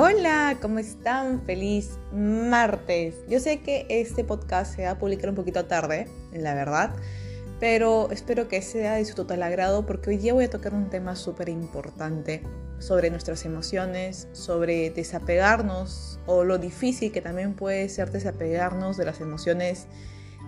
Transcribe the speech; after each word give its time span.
Hola, 0.00 0.58
¿cómo 0.62 0.78
están? 0.78 1.42
Feliz 1.44 1.98
martes. 2.12 3.16
Yo 3.28 3.40
sé 3.40 3.62
que 3.62 3.84
este 3.88 4.22
podcast 4.22 4.76
se 4.76 4.84
va 4.84 4.90
a 4.90 4.98
publicar 5.00 5.30
un 5.30 5.34
poquito 5.34 5.64
tarde, 5.64 6.06
la 6.32 6.54
verdad, 6.54 6.94
pero 7.58 8.08
espero 8.12 8.46
que 8.46 8.62
sea 8.62 8.94
de 8.94 9.04
su 9.04 9.16
total 9.16 9.42
agrado 9.42 9.86
porque 9.86 10.10
hoy 10.10 10.18
día 10.18 10.34
voy 10.34 10.44
a 10.44 10.50
tocar 10.50 10.72
un 10.72 10.88
tema 10.88 11.16
súper 11.16 11.48
importante 11.48 12.44
sobre 12.78 13.10
nuestras 13.10 13.44
emociones, 13.44 14.28
sobre 14.30 14.90
desapegarnos 14.90 16.20
o 16.26 16.44
lo 16.44 16.58
difícil 16.58 17.10
que 17.10 17.20
también 17.20 17.54
puede 17.54 17.88
ser 17.88 18.12
desapegarnos 18.12 18.98
de 18.98 19.04
las 19.04 19.20
emociones 19.20 19.88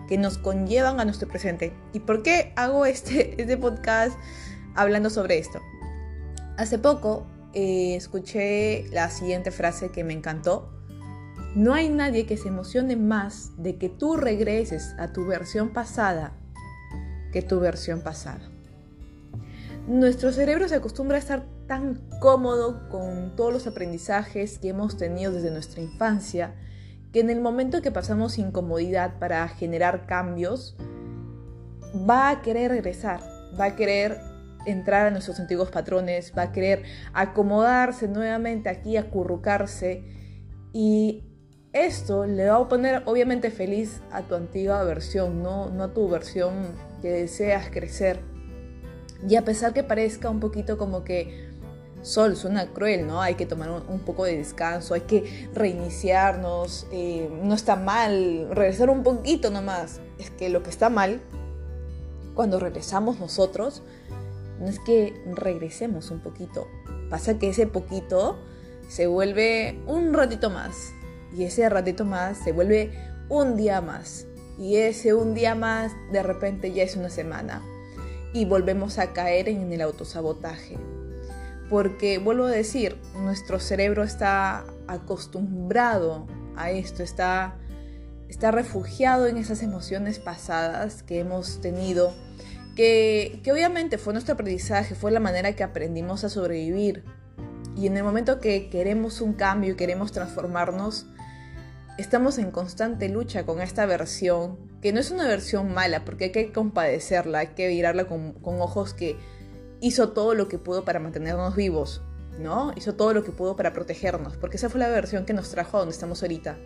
que 0.09 0.17
nos 0.17 0.39
conllevan 0.39 1.01
a 1.01 1.05
nuestro 1.05 1.27
presente. 1.27 1.73
¿Y 1.93 1.99
por 1.99 2.23
qué 2.23 2.53
hago 2.55 2.87
este, 2.87 3.35
este 3.43 3.57
podcast 3.57 4.17
hablando 4.77 5.11
sobre 5.11 5.39
esto? 5.39 5.59
Hace 6.57 6.79
poco 6.79 7.27
eh, 7.55 7.95
escuché 7.97 8.87
la 8.93 9.11
siguiente 9.11 9.51
frase 9.51 9.91
que 9.91 10.05
me 10.05 10.13
encantó. 10.13 10.73
No 11.55 11.75
hay 11.75 11.89
nadie 11.89 12.27
que 12.27 12.37
se 12.37 12.49
emocione 12.49 12.97
más 12.97 13.51
de 13.57 13.77
que 13.77 13.89
tú 13.89 14.17
regreses 14.17 14.95
a 14.99 15.13
tu 15.13 15.27
versión 15.27 15.73
pasada 15.73 16.33
que 17.33 17.43
tu 17.43 17.61
versión 17.61 18.01
pasada. 18.01 18.41
Nuestro 19.87 20.33
cerebro 20.33 20.69
se 20.69 20.77
acostumbra 20.77 21.17
a 21.17 21.21
estar 21.21 21.45
tan 21.67 22.01
cómodo 22.21 22.89
con 22.89 23.35
todos 23.37 23.53
los 23.53 23.67
aprendizajes 23.67 24.59
que 24.59 24.69
hemos 24.69 24.97
tenido 24.97 25.33
desde 25.33 25.51
nuestra 25.51 25.81
infancia 25.81 26.55
que 27.13 27.21
en 27.21 27.31
el 27.31 27.41
momento 27.41 27.83
que 27.83 27.91
pasamos 27.91 28.39
incomodidad 28.39 29.19
para 29.19 29.47
generar 29.49 30.07
cambios, 30.07 30.77
va 32.09 32.31
a 32.31 32.43
querer 32.43 32.71
regresar, 32.71 33.21
va 33.59 33.65
a 33.67 33.77
querer 33.77 34.19
entrar 34.67 35.07
a 35.07 35.11
nuestros 35.11 35.41
antiguos 35.41 35.71
patrones, 35.71 36.33
va 36.37 36.43
a 36.43 36.53
querer 36.53 36.83
acomodarse 37.13 38.09
nuevamente 38.09 38.69
aquí, 38.69 38.97
acurrucarse 38.97 40.05
y 40.73 41.25
esto 41.73 42.27
le 42.27 42.49
va 42.49 42.57
a 42.57 42.69
poner 42.69 43.03
obviamente 43.07 43.51
feliz 43.51 44.01
a 44.11 44.23
tu 44.23 44.35
antigua 44.35 44.83
versión, 44.85 45.43
no, 45.43 45.71
no 45.71 45.85
a 45.85 45.93
tu 45.93 46.09
versión 46.09 46.55
que 47.01 47.11
deseas 47.11 47.71
crecer. 47.71 48.21
Y 49.29 49.37
a 49.37 49.45
pesar 49.45 49.73
que 49.73 49.83
parezca 49.85 50.31
un 50.31 50.41
poquito 50.41 50.79
como 50.79 51.05
que 51.05 51.51
Sol 52.03 52.35
suena 52.35 52.67
cruel, 52.67 53.07
¿no? 53.07 53.21
Hay 53.21 53.35
que 53.35 53.45
tomar 53.45 53.71
un, 53.71 53.99
poco 54.01 54.25
de 54.25 54.39
descanso, 54.39 54.95
hay 54.95 55.03
que 55.03 55.51
reiniciarnos, 55.53 56.87
eh, 56.93 57.31
no 57.43 57.55
está 57.55 57.77
mal, 57.77 58.49
regresar 58.51 58.89
un 58.89 59.03
poquito 59.03 59.51
nomás. 59.51 60.01
Es 60.19 60.31
que 60.31 60.49
lo 60.49 60.63
que 60.63 60.71
está 60.71 60.89
mal, 60.89 61.21
cuando 62.35 62.59
regresamos 62.59 63.21
nosotros, 63.21 63.83
no 64.61 64.69
es 64.69 64.79
que 64.79 65.21
regresemos 65.35 66.11
un 66.11 66.21
poquito, 66.21 66.69
pasa 67.09 67.39
que 67.39 67.49
ese 67.49 67.67
poquito 67.67 68.39
se 68.89 69.07
vuelve 69.07 69.79
un 69.87 70.13
ratito 70.13 70.51
más 70.51 70.93
y 71.37 71.45
ese 71.45 71.69
ratito 71.69 72.05
más 72.05 72.39
se 72.39 72.53
vuelve 72.53 72.93
un 73.29 73.57
día 73.57 73.81
más 73.81 74.27
y 74.59 74.77
ese 74.77 75.15
un 75.15 75.35
día 75.35 75.55
más 75.55 75.93
de 76.13 76.23
repente 76.23 76.73
ya 76.73 76.83
es 76.83 76.97
una 76.97 77.09
semana 77.09 77.63
y 78.33 78.45
volvemos 78.45 78.99
a 78.99 79.13
caer 79.13 79.49
en 79.49 79.73
el 79.73 79.81
autosabotaje. 79.81 80.77
Porque 81.69 82.19
vuelvo 82.19 82.45
a 82.45 82.51
decir, 82.51 82.97
nuestro 83.15 83.61
cerebro 83.61 84.03
está 84.03 84.65
acostumbrado 84.89 86.27
a 86.57 86.71
esto, 86.71 87.03
está, 87.03 87.57
está 88.29 88.51
refugiado 88.51 89.27
en 89.27 89.37
esas 89.37 89.63
emociones 89.63 90.19
pasadas 90.19 91.03
que 91.03 91.21
hemos 91.21 91.61
tenido, 91.61 92.13
que, 92.77 93.41
obviamente 93.51 93.99
fue 93.99 94.13
nuestro 94.13 94.35
aprendizaje, 94.35 94.95
fue 94.95 95.11
la 95.11 95.21
manera 95.21 95.55
que 95.55 95.63
aprendimos 95.63 96.25
a 96.25 96.29
sobrevivir. 96.29 97.05
Y 97.77 97.87
en 97.87 97.97
el 97.97 98.05
momento 98.05 98.41
que 98.41 98.69
queremos 98.69 99.21
un 99.21 99.35
cambio 99.35 99.73
y 99.73 99.77
queremos 99.77 100.13
transformarnos, 100.13 101.07
estamos 101.99 102.39
en 102.39 102.51
constante 102.51 103.09
lucha 103.09 103.45
con 103.45 103.61
esta 103.61 103.87
versión, 103.87 104.59
que 104.83 104.93
no 104.93 105.01
es 105.01 105.11
una 105.11 105.27
versión 105.27 105.73
mala, 105.73 106.05
porque 106.05 106.25
hay 106.25 106.33
que 106.33 106.53
compadecerla, 106.53 107.41
hay 107.41 107.49
que 107.49 107.69
mirarla 107.69 108.07
con, 108.07 108.35
ojos 108.43 108.95
que 108.95 109.17
hizo 109.81 110.11
todo 110.11 110.35
lo 110.35 110.49
que 110.49 110.59
pudo 110.59 110.85
para 110.85 111.01
mantenernos 111.01 111.57
vivos, 111.57 112.03
¿no? 112.39 112.73
Hizo 112.77 112.95
todo 112.95 113.15
lo 113.15 113.25
que 113.25 113.33
pudo 113.33 113.57
para 113.57 113.73
protegernos, 113.73 114.37
porque 114.37 114.57
esa 114.57 114.69
fue 114.69 114.81
la 114.81 114.89
versión 114.89 115.25
que 115.25 115.33
nos 115.33 115.51
trajo 115.51 115.77
a 115.77 115.81
donde 115.81 115.95
estamos 115.95 116.23
ahorita. 116.23 116.59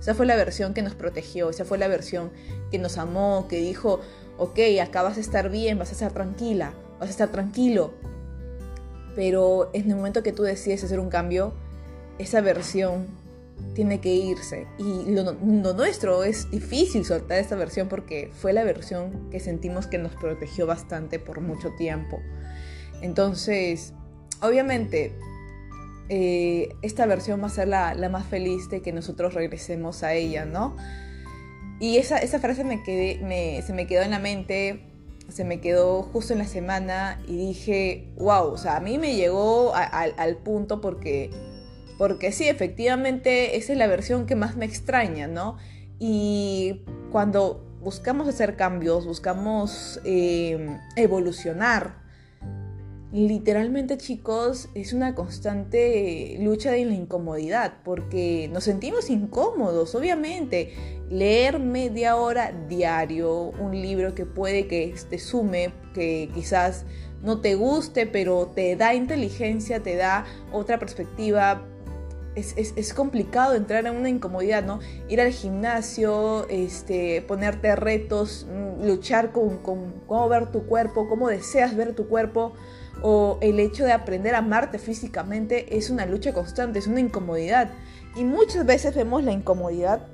Esa 0.00 0.14
fue 0.14 0.24
la 0.26 0.36
versión 0.36 0.72
que 0.72 0.82
nos 0.82 0.94
protegió, 0.94 1.50
esa 1.50 1.64
fue 1.64 1.78
la 1.78 1.86
versión 1.86 2.32
que 2.70 2.78
nos 2.78 2.96
amó, 2.96 3.46
que 3.48 3.58
dijo, 3.58 4.00
ok, 4.40 4.58
acá 4.82 5.02
vas 5.02 5.18
a 5.18 5.20
estar 5.20 5.50
bien, 5.50 5.78
vas 5.78 5.90
a 5.90 5.92
estar 5.92 6.12
tranquila, 6.12 6.72
vas 6.98 7.08
a 7.08 7.12
estar 7.12 7.28
tranquilo. 7.28 7.92
Pero 9.14 9.70
en 9.74 9.90
el 9.90 9.96
momento 9.96 10.22
que 10.22 10.32
tú 10.32 10.42
decides 10.42 10.82
hacer 10.82 10.98
un 10.98 11.10
cambio, 11.10 11.52
esa 12.18 12.40
versión 12.40 13.06
tiene 13.74 14.00
que 14.00 14.14
irse. 14.14 14.66
Y 14.78 15.10
lo, 15.10 15.34
nuestro 15.34 16.24
es 16.24 16.50
difícil 16.50 17.04
soltar 17.04 17.38
esta 17.38 17.54
versión 17.54 17.88
porque 17.88 18.30
fue 18.32 18.54
la 18.54 18.64
versión 18.64 19.28
que 19.30 19.40
sentimos 19.40 19.86
que 19.86 19.98
nos 19.98 20.12
protegió 20.14 20.66
bastante 20.66 21.18
por 21.18 21.42
mucho 21.42 21.70
tiempo. 21.76 22.18
Entonces, 23.02 23.92
obviamente, 24.40 25.12
eh, 26.08 26.74
esta 26.80 27.04
versión 27.04 27.42
va 27.42 27.46
a 27.46 27.50
ser 27.50 27.68
la, 27.68 27.94
más 28.10 28.26
feliz 28.26 28.70
de 28.70 28.80
que 28.80 28.92
nosotros 28.92 29.34
regresemos 29.34 30.02
a 30.02 30.14
ella, 30.14 30.46
¿no? 30.46 30.76
Y 31.80 31.96
esa, 31.96 32.18
esa 32.18 32.38
frase 32.38 32.62
me 32.62 32.82
quedé, 32.82 33.62
se 33.62 33.72
me 33.72 33.86
quedó 33.86 34.02
en 34.02 34.12
la 34.12 34.18
mente, 34.18 34.82
se 35.28 35.44
me 35.44 35.60
quedó 35.60 36.02
justo 36.02 36.34
en 36.34 36.40
la 36.40 36.44
semana 36.44 37.20
y 37.26 37.36
dije, 37.36 38.08
wow, 38.16 38.52
o 38.52 38.58
sea, 38.58 38.76
a 38.76 38.80
mí 38.80 38.98
me 38.98 39.16
llegó 39.16 39.72
al 39.74 40.36
punto 40.36 40.80
porque 40.80 41.30
porque 42.00 42.32
sí, 42.32 42.48
efectivamente, 42.48 43.58
esa 43.58 43.72
es 43.72 43.78
la 43.78 43.86
versión 43.86 44.24
que 44.24 44.34
más 44.34 44.56
me 44.56 44.64
extraña, 44.64 45.26
¿no? 45.26 45.58
Y 45.98 46.80
cuando 47.12 47.62
buscamos 47.82 48.26
hacer 48.26 48.56
cambios, 48.56 49.04
buscamos 49.04 50.00
eh, 50.06 50.78
evolucionar, 50.96 51.96
literalmente 53.12 53.98
chicos, 53.98 54.68
es 54.74 54.92
una 54.92 55.14
constante 55.14 56.36
lucha 56.40 56.70
de 56.70 56.84
la 56.84 56.94
incomodidad, 56.94 57.74
porque 57.84 58.48
nos 58.52 58.64
sentimos 58.64 59.10
incómodos, 59.10 59.94
obviamente. 59.94 60.74
Leer 61.08 61.58
media 61.58 62.16
hora 62.16 62.52
diario, 62.68 63.50
un 63.58 63.72
libro 63.72 64.14
que 64.14 64.26
puede 64.26 64.68
que 64.68 64.94
te 65.08 65.18
sume, 65.18 65.72
que 65.92 66.30
quizás 66.34 66.84
no 67.22 67.40
te 67.40 67.56
guste, 67.56 68.06
pero 68.06 68.46
te 68.46 68.76
da 68.76 68.94
inteligencia, 68.94 69.82
te 69.82 69.96
da 69.96 70.24
otra 70.52 70.78
perspectiva, 70.78 71.66
es, 72.36 72.94
complicado 72.94 73.54
entrar 73.54 73.86
en 73.86 73.96
una 73.96 74.08
incomodidad, 74.08 74.64
¿no? 74.64 74.80
Ir 75.08 75.20
al 75.20 75.32
gimnasio, 75.32 76.48
este, 76.48 77.22
ponerte 77.22 77.74
retos, 77.76 78.46
mm, 78.48 78.86
luchar 78.86 79.32
con, 79.32 79.58
cómo 79.58 80.28
ver 80.28 80.50
tu 80.52 80.64
cuerpo, 80.66 81.08
cómo 81.08 81.28
deseas 81.28 81.76
ver 81.76 81.94
tu 81.94 82.08
cuerpo, 82.08 82.54
o 83.02 83.38
el 83.40 83.60
hecho 83.60 83.84
de 83.84 83.92
aprender 83.92 84.34
a 84.34 84.38
amarte 84.38 84.78
físicamente 84.78 85.76
es 85.76 85.90
una 85.90 86.06
lucha 86.06 86.32
constante, 86.32 86.78
es 86.78 86.86
una 86.86 87.00
incomodidad. 87.00 87.70
Y 88.16 88.24
muchas 88.24 88.66
veces 88.66 88.94
vemos 88.94 89.24
la 89.24 89.32
incomodidad 89.32 90.06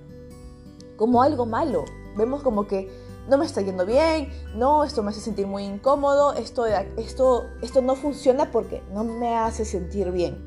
como 0.96 1.22
algo 1.22 1.46
malo. 1.46 1.84
Vemos 2.16 2.42
como 2.42 2.66
que 2.66 2.88
no 3.28 3.38
me 3.38 3.44
está 3.44 3.60
yendo 3.60 3.84
bien, 3.84 4.28
no, 4.54 4.84
esto 4.84 5.02
me 5.02 5.10
hace 5.10 5.20
sentir 5.20 5.46
muy 5.46 5.64
incómodo, 5.64 6.34
esto, 6.34 6.66
esto, 6.66 7.44
esto 7.60 7.82
no 7.82 7.96
funciona 7.96 8.50
porque 8.52 8.82
no 8.92 9.04
me 9.04 9.36
hace 9.36 9.64
sentir 9.64 10.12
bien, 10.12 10.46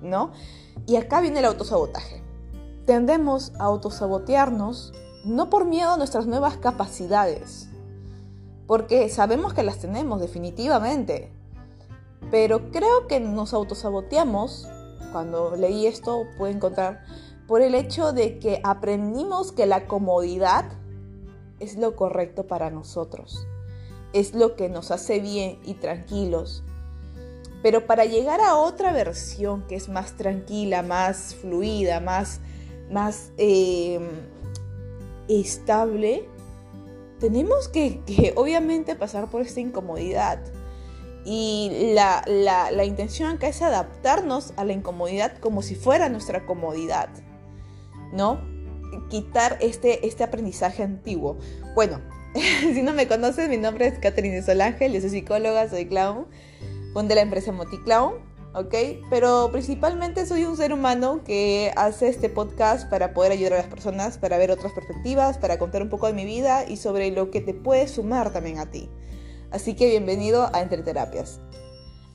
¿no? 0.00 0.32
Y 0.86 0.96
acá 0.96 1.20
viene 1.20 1.40
el 1.40 1.44
autosabotaje. 1.44 2.22
Tendemos 2.86 3.52
a 3.58 3.64
autosabotearnos 3.64 4.92
no 5.24 5.50
por 5.50 5.66
miedo 5.66 5.92
a 5.92 5.96
nuestras 5.96 6.26
nuevas 6.26 6.56
capacidades, 6.56 7.68
porque 8.66 9.08
sabemos 9.08 9.52
que 9.52 9.62
las 9.62 9.78
tenemos 9.78 10.20
definitivamente, 10.20 11.35
pero 12.30 12.70
creo 12.70 13.06
que 13.06 13.20
nos 13.20 13.54
autosaboteamos, 13.54 14.68
cuando 15.12 15.56
leí 15.56 15.86
esto 15.86 16.26
pude 16.36 16.50
encontrar, 16.50 17.04
por 17.46 17.62
el 17.62 17.74
hecho 17.74 18.12
de 18.12 18.38
que 18.38 18.60
aprendimos 18.64 19.52
que 19.52 19.66
la 19.66 19.86
comodidad 19.86 20.64
es 21.60 21.76
lo 21.76 21.96
correcto 21.96 22.46
para 22.46 22.70
nosotros, 22.70 23.46
es 24.12 24.34
lo 24.34 24.56
que 24.56 24.68
nos 24.68 24.90
hace 24.90 25.20
bien 25.20 25.58
y 25.64 25.74
tranquilos, 25.74 26.64
pero 27.62 27.86
para 27.86 28.04
llegar 28.04 28.40
a 28.40 28.56
otra 28.56 28.92
versión 28.92 29.66
que 29.66 29.76
es 29.76 29.88
más 29.88 30.16
tranquila, 30.16 30.82
más 30.82 31.34
fluida, 31.34 32.00
más, 32.00 32.40
más 32.90 33.32
em, 33.38 34.08
estable, 35.28 36.28
tenemos 37.18 37.68
que, 37.68 38.32
obviamente 38.36 38.94
pasar 38.94 39.28
por 39.30 39.42
esta 39.42 39.60
incomodidad. 39.60 40.40
Y 41.28 41.92
la, 41.94 42.22
la, 42.26 42.84
intención 42.84 43.28
acá 43.28 43.48
es 43.48 43.60
adaptarnos 43.60 44.52
a 44.56 44.64
la 44.64 44.72
incomodidad 44.72 45.36
como 45.38 45.60
si 45.60 45.74
fuera 45.74 46.08
nuestra 46.08 46.46
comodidad, 46.46 47.08
¿no? 48.12 48.40
Quitar 49.10 49.58
este, 49.60 50.06
este 50.06 50.22
aprendizaje 50.22 50.84
antiguo. 50.84 51.36
Bueno, 51.74 52.00
si 52.60 52.80
no 52.80 52.92
me 52.92 53.08
conoces, 53.08 53.48
mi 53.48 53.56
nombre 53.56 53.88
es 53.88 53.98
Catherine 53.98 54.40
Solángel, 54.40 54.92
yo 54.92 55.00
soy 55.00 55.10
psicóloga, 55.10 55.68
soy 55.68 55.86
clown 55.86 56.26
de 56.94 57.14
la 57.16 57.22
empresa 57.22 57.50
Moticlown. 57.50 58.14
¿ok? 58.54 58.74
Pero 59.10 59.50
principalmente 59.52 60.24
soy 60.24 60.44
un 60.44 60.56
ser 60.56 60.72
humano 60.72 61.22
que 61.24 61.72
hace 61.76 62.08
este 62.08 62.30
podcast 62.30 62.88
para 62.88 63.12
poder 63.12 63.32
ayudar 63.32 63.54
a 63.54 63.56
las 63.56 63.66
personas, 63.66 64.16
para 64.16 64.38
ver 64.38 64.50
otras 64.50 64.72
perspectivas, 64.72 65.36
para 65.36 65.58
contar 65.58 65.82
un 65.82 65.90
poco 65.90 66.06
de 66.06 66.14
mi 66.14 66.24
vida 66.24 66.64
y 66.66 66.78
sobre 66.78 67.10
lo 67.10 67.30
que 67.30 67.42
te 67.42 67.52
puede 67.52 67.86
sumar 67.86 68.32
también 68.32 68.58
a 68.58 68.70
ti. 68.70 68.88
Así 69.52 69.74
que 69.74 69.88
bienvenido 69.88 70.50
a 70.52 70.60
Entre 70.60 70.82
Terapias. 70.82 71.38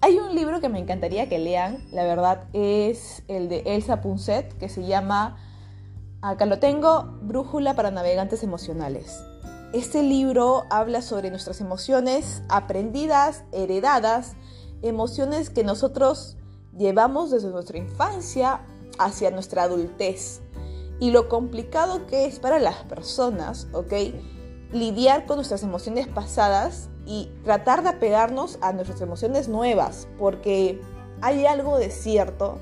Hay 0.02 0.18
un 0.20 0.36
libro 0.36 0.60
que 0.60 0.68
me 0.68 0.80
encantaría 0.80 1.30
que 1.30 1.40
lean, 1.40 1.88
la 1.92 2.04
verdad 2.04 2.44
es 2.52 3.24
el 3.30 3.48
de 3.48 3.64
Elsa 3.66 4.02
Punset, 4.02 4.58
que 4.58 4.68
se 4.68 4.86
llama, 4.86 5.38
acá 6.22 6.46
lo 6.46 6.60
tengo, 6.60 7.18
Brújula 7.22 7.74
para 7.74 7.90
Navegantes 7.90 8.44
Emocionales. 8.44 9.24
Este 9.74 10.04
libro 10.04 10.66
habla 10.70 11.02
sobre 11.02 11.30
nuestras 11.30 11.62
emociones 11.62 12.44
aprendidas, 12.50 13.46
heredadas, 13.54 14.34
emociones 14.82 15.50
que 15.50 15.64
nosotros 15.64 16.36
llevamos 16.78 17.32
desde 17.32 17.50
nuestra 17.50 17.78
infancia 17.78 18.60
hacia 19.00 19.32
nuestra 19.32 19.64
adultez 19.64 20.42
y 21.00 21.12
lo 21.12 21.30
complicado 21.30 22.06
que 22.08 22.26
es 22.26 22.40
para 22.40 22.60
las 22.60 22.84
personas, 22.84 23.70
¿ok? 23.72 23.94
Lidiar 24.74 25.26
con 25.26 25.38
nuestras 25.38 25.64
emociones 25.64 26.08
pasadas 26.08 26.91
y 27.06 27.30
tratar 27.44 27.84
de 27.84 27.90
apegarnos 27.90 28.58
a 28.62 28.74
nuestras 28.74 29.02
emociones 29.02 29.48
nuevas, 29.48 30.08
porque 30.18 30.80
hay 31.22 31.46
algo 31.46 31.78
de 31.78 31.90
cierto 31.90 32.58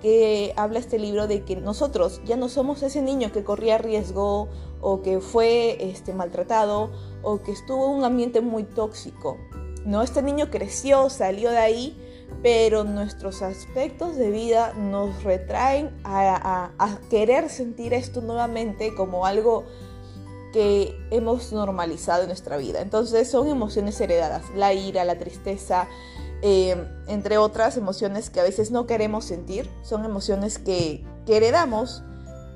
que 0.00 0.54
habla 0.56 0.78
este 0.78 0.98
libro 0.98 1.26
de 1.26 1.44
que 1.44 1.56
nosotros 1.56 2.20
ya 2.24 2.36
no 2.36 2.48
somos 2.48 2.82
ese 2.82 3.02
niño 3.02 3.32
que 3.32 3.44
corría 3.44 3.78
riesgo 3.78 4.48
o 4.80 5.02
que 5.02 5.20
fue 5.20 5.76
este, 5.90 6.14
maltratado 6.14 6.90
o 7.22 7.42
que 7.42 7.52
estuvo 7.52 7.90
en 7.90 7.98
un 7.98 8.04
ambiente 8.04 8.40
muy 8.40 8.64
tóxico. 8.64 9.36
¿no? 9.84 10.02
Este 10.02 10.22
niño 10.22 10.50
creció, 10.50 11.10
salió 11.10 11.50
de 11.50 11.58
ahí, 11.58 11.98
pero 12.42 12.84
nuestros 12.84 13.42
aspectos 13.42 14.16
de 14.16 14.30
vida 14.30 14.72
nos 14.74 15.22
retraen 15.22 15.90
a, 16.04 16.70
querer 17.10 17.50
sentir 17.50 17.92
esto 17.92 18.22
nuevamente 18.22 18.94
como 18.94 19.26
algo 19.26 19.64
que 20.52 20.98
hemos 21.10 21.52
normalizado 21.52 22.22
en 22.22 22.28
nuestra 22.28 22.56
vida. 22.56 22.80
Entonces 22.80 23.30
son 23.30 23.48
emociones 23.48 24.00
heredadas, 24.00 24.42
la 24.54 24.72
ira, 24.72 25.04
la 25.04 25.18
tristeza, 25.18 25.88
eh, 26.42 26.76
entre 27.06 27.38
otras 27.38 27.76
emociones 27.76 28.30
que 28.30 28.40
a 28.40 28.42
veces 28.42 28.70
no 28.70 28.86
queremos 28.86 29.24
sentir, 29.24 29.68
son 29.82 30.04
emociones 30.04 30.58
que, 30.58 31.04
heredamos 31.26 32.02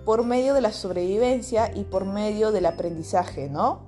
por 0.04 0.24
medio 0.24 0.52
de 0.52 0.60
la 0.60 0.72
sobrevivencia 0.72 1.70
y 1.72 1.84
por 1.84 2.06
medio 2.06 2.50
del 2.50 2.66
aprendizaje, 2.66 3.48
¿no? 3.48 3.82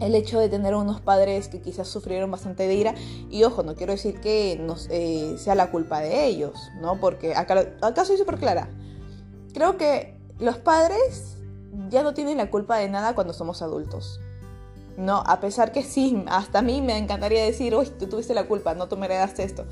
el 0.00 0.14
hecho 0.14 0.38
de 0.38 0.48
tener 0.48 0.74
unos 0.74 1.02
padres 1.02 1.48
que 1.48 1.60
quizás 1.60 1.86
sufrieron 1.86 2.30
bastante 2.30 2.66
de 2.66 2.74
ira. 2.74 2.94
Y 3.28 3.44
ojo, 3.44 3.62
no 3.62 3.74
quiero 3.74 3.92
decir 3.92 4.22
que 4.22 4.58
eh, 4.88 5.34
sea 5.36 5.54
la 5.54 5.70
culpa 5.70 6.00
de 6.00 6.24
ellos, 6.24 6.70
¿no? 6.80 6.98
Porque 6.98 7.34
acá, 7.34 7.66
acá 7.82 8.06
soy 8.06 8.16
súper 8.16 8.38
clara. 8.38 8.70
Creo 9.52 9.76
que 9.76 10.18
los 10.38 10.56
padres 10.56 11.36
ya 11.88 12.02
no 12.02 12.14
tienen 12.14 12.38
la 12.38 12.50
culpa 12.50 12.76
de 12.78 12.88
nada 12.88 13.14
cuando 13.14 13.32
somos 13.32 13.62
adultos. 13.62 14.20
No, 14.96 15.22
a 15.26 15.40
pesar 15.40 15.72
que 15.72 15.82
sí, 15.82 16.24
hasta 16.28 16.58
a 16.58 16.62
mí 16.62 16.82
me 16.82 16.98
encantaría 16.98 17.44
decir, 17.44 17.74
uy, 17.74 17.86
tú 17.86 18.06
tuviste 18.06 18.34
la 18.34 18.46
culpa, 18.46 18.74
no 18.74 18.88
tú 18.88 18.96
me 18.96 19.06
heredaste 19.06 19.44
esto. 19.44 19.64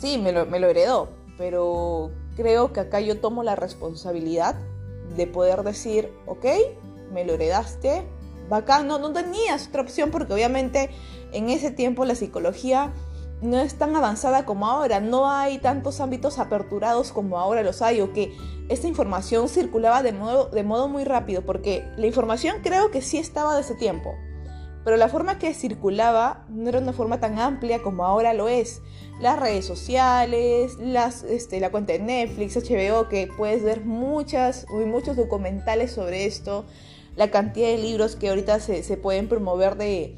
Sí, 0.00 0.18
me 0.18 0.32
lo, 0.32 0.46
me 0.46 0.58
lo 0.58 0.68
heredó, 0.68 1.08
pero 1.36 2.10
creo 2.36 2.72
que 2.72 2.80
acá 2.80 3.00
yo 3.00 3.20
tomo 3.20 3.42
la 3.42 3.56
responsabilidad 3.56 4.56
de 5.16 5.26
poder 5.26 5.62
decir, 5.62 6.12
ok, 6.26 6.44
me 7.12 7.24
lo 7.24 7.34
heredaste, 7.34 8.06
bacán, 8.48 8.86
no, 8.86 8.98
no 8.98 9.12
tenías 9.12 9.68
otra 9.68 9.82
opción 9.82 10.10
porque 10.10 10.32
obviamente 10.32 10.90
en 11.32 11.50
ese 11.50 11.70
tiempo 11.70 12.04
la 12.04 12.14
psicología 12.14 12.92
no 13.40 13.58
es 13.58 13.74
tan 13.76 13.94
avanzada 13.94 14.44
como 14.44 14.66
ahora, 14.66 15.00
no 15.00 15.30
hay 15.30 15.58
tantos 15.58 16.00
ámbitos 16.00 16.38
aperturados 16.38 17.12
como 17.12 17.38
ahora 17.38 17.62
los 17.62 17.82
hay, 17.82 18.00
o 18.00 18.12
que 18.12 18.32
esta 18.68 18.88
información 18.88 19.48
circulaba 19.48 20.02
de 20.02 20.12
modo, 20.12 20.46
de 20.46 20.64
modo 20.64 20.88
muy 20.88 21.04
rápido, 21.04 21.42
porque 21.42 21.84
la 21.96 22.06
información 22.06 22.56
creo 22.62 22.90
que 22.90 23.02
sí 23.02 23.18
estaba 23.18 23.54
de 23.54 23.60
ese 23.60 23.74
tiempo, 23.74 24.14
pero 24.84 24.96
la 24.96 25.08
forma 25.08 25.38
que 25.38 25.52
circulaba 25.54 26.46
no 26.48 26.68
era 26.68 26.78
una 26.78 26.92
forma 26.92 27.20
tan 27.20 27.38
amplia 27.38 27.82
como 27.82 28.04
ahora 28.04 28.32
lo 28.32 28.48
es. 28.48 28.80
Las 29.20 29.38
redes 29.38 29.66
sociales, 29.66 30.78
las, 30.78 31.24
este, 31.24 31.60
la 31.60 31.70
cuenta 31.70 31.92
de 31.92 31.98
Netflix, 31.98 32.56
HBO, 32.56 33.08
que 33.08 33.28
puedes 33.36 33.62
ver 33.62 33.84
muchas, 33.84 34.66
muchos 34.70 35.16
documentales 35.16 35.92
sobre 35.92 36.24
esto, 36.24 36.64
la 37.16 37.30
cantidad 37.30 37.66
de 37.66 37.78
libros 37.78 38.16
que 38.16 38.28
ahorita 38.28 38.60
se, 38.60 38.96
pueden 38.96 39.28
promover 39.28 39.76
de 39.76 40.16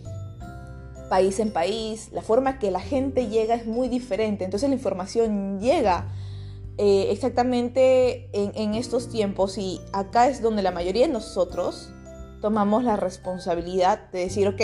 país 1.11 1.41
en 1.41 1.53
país, 1.53 2.09
la 2.13 2.23
forma 2.23 2.59
que 2.59 2.71
la 2.71 2.81
gente 2.81 3.27
llega 3.27 3.57
es 3.57 3.67
muy 3.67 3.89
diferente, 3.89 4.45
entonces 4.45 4.71
la 4.71 4.77
información 4.77 5.61
llega 5.61 6.09
eh, 6.79 7.09
exactamente 7.11 8.31
en, 8.33 8.75
estos 8.75 9.11
tiempos 9.11 9.59
y 9.59 9.83
acá 9.93 10.29
es 10.29 10.41
donde 10.41 10.63
la 10.63 10.71
mayoría 10.71 11.07
de 11.07 11.13
nosotros 11.13 11.91
tomamos 12.41 12.85
la 12.85 12.97
responsabilidad 12.97 14.11
de 14.13 14.21
decir, 14.21 14.49
ok, 14.49 14.63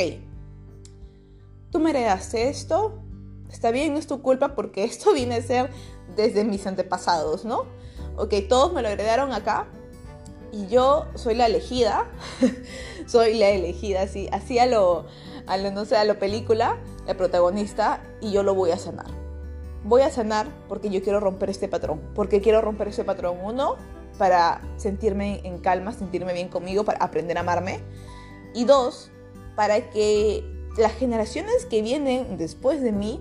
tú 1.70 1.80
me 1.80 1.90
heredaste 1.90 2.48
esto, 2.48 3.02
está 3.50 3.70
bien, 3.70 3.92
no 3.92 3.98
es 3.98 4.06
tu 4.06 4.22
culpa 4.22 4.54
porque 4.54 4.84
esto 4.92 5.12
viene 5.12 5.34
a 5.34 5.42
ser 5.42 5.68
desde 6.16 6.44
mis 6.44 6.66
antepasados, 6.66 7.44
¿no? 7.44 7.66
Ok, 8.16 8.32
todos 8.48 8.72
me 8.72 8.80
lo 8.80 8.88
heredaron 8.88 9.32
acá, 9.32 9.68
y 10.56 10.68
yo 10.68 11.06
soy 11.14 11.34
la 11.34 11.46
elegida, 11.46 12.06
soy 13.06 13.34
la 13.34 13.50
elegida, 13.50 14.02
así, 14.02 14.28
así 14.32 14.58
a 14.58 14.64
lo, 14.64 15.04
a 15.46 15.58
lo, 15.58 15.70
no 15.70 15.84
sé, 15.84 15.96
a 15.96 16.04
lo 16.04 16.18
película, 16.18 16.78
la 17.06 17.14
protagonista, 17.14 18.00
y 18.22 18.32
yo 18.32 18.42
lo 18.42 18.54
voy 18.54 18.70
a 18.70 18.78
sanar. 18.78 19.06
Voy 19.84 20.00
a 20.00 20.10
sanar 20.10 20.46
porque 20.68 20.88
yo 20.88 21.02
quiero 21.02 21.20
romper 21.20 21.50
este 21.50 21.68
patrón, 21.68 22.00
porque 22.14 22.40
quiero 22.40 22.62
romper 22.62 22.88
ese 22.88 23.04
patrón. 23.04 23.36
Uno, 23.42 23.76
para 24.16 24.62
sentirme 24.78 25.42
en 25.44 25.58
calma, 25.58 25.92
sentirme 25.92 26.32
bien 26.32 26.48
conmigo, 26.48 26.84
para 26.84 27.04
aprender 27.04 27.36
a 27.36 27.40
amarme. 27.40 27.80
Y 28.54 28.64
dos, 28.64 29.10
para 29.56 29.90
que 29.90 30.42
las 30.78 30.92
generaciones 30.92 31.66
que 31.66 31.82
vienen 31.82 32.38
después 32.38 32.80
de 32.80 32.92
mí 32.92 33.20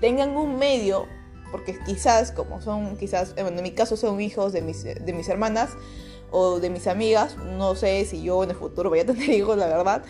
tengan 0.00 0.36
un 0.36 0.58
medio, 0.58 1.06
porque 1.52 1.78
quizás, 1.86 2.32
como 2.32 2.60
son, 2.60 2.96
quizás, 2.96 3.34
en 3.36 3.62
mi 3.62 3.70
caso 3.70 3.96
son 3.96 4.20
hijos 4.20 4.52
de 4.52 4.62
mis, 4.62 4.82
de 4.82 5.12
mis 5.12 5.28
hermanas, 5.28 5.70
o 6.38 6.60
de 6.60 6.68
mis 6.68 6.86
amigas. 6.86 7.36
No 7.38 7.74
sé 7.74 8.04
si 8.04 8.22
yo 8.22 8.44
en 8.44 8.50
el 8.50 8.56
futuro 8.56 8.90
voy 8.90 9.00
a 9.00 9.06
tener 9.06 9.30
hijos, 9.30 9.56
la 9.56 9.66
verdad. 9.66 10.02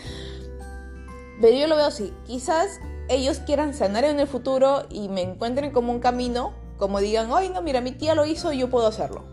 Pero 1.39 1.57
yo 1.57 1.67
lo 1.67 1.77
veo 1.77 1.85
así. 1.85 2.13
Quizás 2.25 2.81
ellos 3.07 3.39
quieran 3.39 3.73
sanar 3.73 4.03
en 4.03 4.19
el 4.19 4.27
futuro 4.27 4.85
y 4.89 5.07
me 5.07 5.21
encuentren 5.21 5.71
como 5.71 5.93
un 5.93 5.99
camino, 5.99 6.53
como 6.77 6.99
digan, 6.99 7.29
ay, 7.33 7.49
no, 7.49 7.61
mira, 7.61 7.79
mi 7.79 7.93
tía 7.93 8.13
lo 8.13 8.25
hizo, 8.25 8.51
yo 8.51 8.69
puedo 8.69 8.87
hacerlo, 8.87 9.23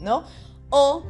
¿no? 0.00 0.24
O 0.68 1.04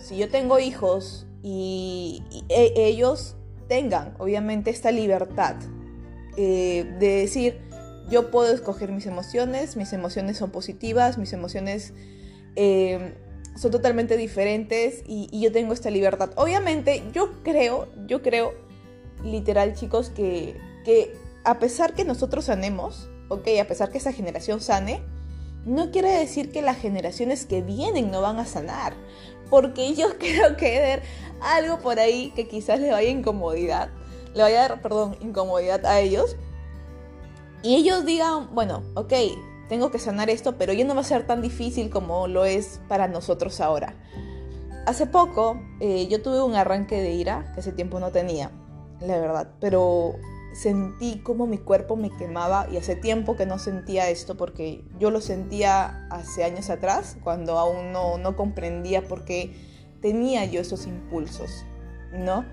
si 0.00 0.16
yo 0.16 0.30
tengo 0.30 0.58
hijos 0.58 1.26
y, 1.42 2.22
e, 2.48 2.72
ellos 2.76 3.36
tengan, 3.68 4.14
obviamente, 4.18 4.70
esta 4.70 4.90
libertad 4.90 5.56
eh, 6.38 6.90
de 6.98 7.08
decir, 7.08 7.60
yo 8.08 8.30
puedo 8.30 8.54
escoger 8.54 8.90
mis 8.90 9.04
emociones, 9.04 9.76
mis 9.76 9.92
emociones 9.92 10.38
son 10.38 10.50
positivas, 10.50 11.18
mis 11.18 11.34
emociones 11.34 11.92
eh, 12.56 13.18
son 13.58 13.72
totalmente 13.72 14.16
diferentes 14.16 15.02
y, 15.06 15.28
yo 15.40 15.50
tengo 15.50 15.72
esta 15.72 15.90
libertad. 15.90 16.30
Obviamente, 16.36 17.02
yo 17.12 17.42
creo, 17.42 17.88
yo 18.06 18.22
creo, 18.22 18.54
literal, 19.24 19.74
chicos, 19.74 20.10
que, 20.10 20.56
que 20.84 21.12
a 21.44 21.58
pesar 21.58 21.94
que 21.94 22.04
nosotros 22.04 22.44
sanemos, 22.44 23.10
ok, 23.28 23.48
a 23.60 23.66
pesar 23.66 23.90
que 23.90 23.98
esa 23.98 24.12
generación 24.12 24.60
sane, 24.60 25.02
no 25.64 25.90
quiere 25.90 26.10
decir 26.10 26.52
que 26.52 26.62
las 26.62 26.78
generaciones 26.78 27.46
que 27.46 27.60
vienen 27.60 28.12
no 28.12 28.22
van 28.22 28.38
a 28.38 28.46
sanar. 28.46 28.94
Porque 29.50 29.94
yo 29.94 30.06
creo 30.18 30.56
que 30.56 30.78
ver 30.78 31.02
algo 31.40 31.80
por 31.80 31.98
ahí 31.98 32.32
que 32.36 32.46
quizás 32.46 32.78
le 32.78 32.92
vaya 32.92 33.10
incomodidad, 33.10 33.90
le 34.34 34.42
vaya 34.42 34.64
a 34.64 34.68
dar, 34.68 34.82
perdón, 34.82 35.16
incomodidad 35.20 35.84
a 35.84 35.98
ellos. 35.98 36.36
Y 37.64 37.74
ellos 37.74 38.04
digan, 38.04 38.54
bueno, 38.54 38.84
ok, 38.94 39.12
tengo 39.68 39.90
que 39.90 39.98
sanar 39.98 40.30
esto, 40.30 40.56
pero 40.56 40.72
ya 40.72 40.84
no 40.84 40.94
va 40.94 41.02
a 41.02 41.04
ser 41.04 41.26
tan 41.26 41.42
difícil 41.42 41.90
como 41.90 42.26
lo 42.26 42.44
es 42.44 42.80
para 42.88 43.06
nosotros 43.08 43.60
ahora. 43.60 43.94
Hace 44.86 45.06
poco 45.06 45.60
eh, 45.80 46.08
yo 46.08 46.22
tuve 46.22 46.42
un 46.42 46.54
arranque 46.54 47.00
de 47.00 47.12
ira 47.12 47.52
que 47.52 47.60
hace 47.60 47.72
tiempo 47.72 48.00
no 48.00 48.10
tenía, 48.10 48.50
la 49.00 49.18
verdad, 49.18 49.50
pero 49.60 50.14
sentí 50.54 51.20
como 51.20 51.46
mi 51.46 51.58
cuerpo 51.58 51.94
me 51.96 52.10
quemaba 52.10 52.66
y 52.72 52.78
hace 52.78 52.96
tiempo 52.96 53.36
que 53.36 53.44
no 53.44 53.58
sentía 53.58 54.08
esto 54.08 54.36
porque 54.36 54.84
yo 54.98 55.10
lo 55.10 55.20
sentía 55.20 56.06
hace 56.08 56.42
años 56.42 56.70
atrás, 56.70 57.18
cuando 57.22 57.58
aún 57.58 57.92
no, 57.92 58.16
no 58.16 58.34
comprendía 58.34 59.06
por 59.06 59.24
qué 59.24 59.54
tenía 60.00 60.46
yo 60.46 60.60
esos 60.60 60.86
impulsos, 60.86 61.64
¿no? 62.12 62.46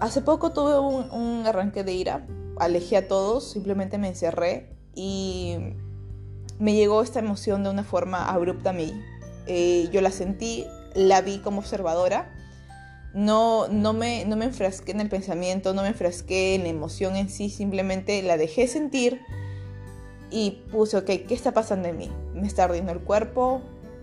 Hace 0.00 0.22
poco 0.22 0.52
tuve 0.52 0.78
un, 0.78 1.10
un 1.10 1.46
arranque 1.46 1.82
de 1.82 1.92
ira, 1.92 2.26
alejé 2.58 2.96
a 2.96 3.08
todos, 3.08 3.50
simplemente 3.50 3.98
me 3.98 4.08
encerré 4.08 4.76
y 4.94 5.56
me 6.58 6.74
llegó 6.74 7.02
esta 7.02 7.20
emoción 7.20 7.62
de 7.62 7.70
una 7.70 7.84
forma 7.84 8.28
abrupta 8.28 8.70
a 8.70 8.72
mí. 8.72 8.92
Eh, 9.46 9.88
yo 9.92 10.00
la 10.00 10.10
sentí, 10.10 10.66
la 10.94 11.20
vi 11.20 11.38
como 11.38 11.60
observadora. 11.60 12.34
No, 13.14 13.68
no, 13.68 13.92
me, 13.92 14.24
no 14.26 14.36
me 14.36 14.44
enfrasqué 14.46 14.92
en 14.92 15.00
el 15.00 15.08
pensamiento, 15.08 15.72
no 15.72 15.82
me 15.82 15.88
enfrasqué 15.88 16.54
en 16.54 16.64
la 16.64 16.68
emoción 16.68 17.16
en 17.16 17.30
sí, 17.30 17.48
simplemente 17.48 18.22
la 18.22 18.36
dejé 18.36 18.68
sentir 18.68 19.20
y 20.30 20.62
puse, 20.70 20.98
ok, 20.98 21.06
¿qué 21.06 21.34
está 21.34 21.52
pasando 21.52 21.88
en 21.88 21.96
mí? 21.96 22.10
Me 22.34 22.46
está 22.46 22.64
ardiendo 22.64 22.92
el 22.92 23.00
cuerpo, 23.00 23.62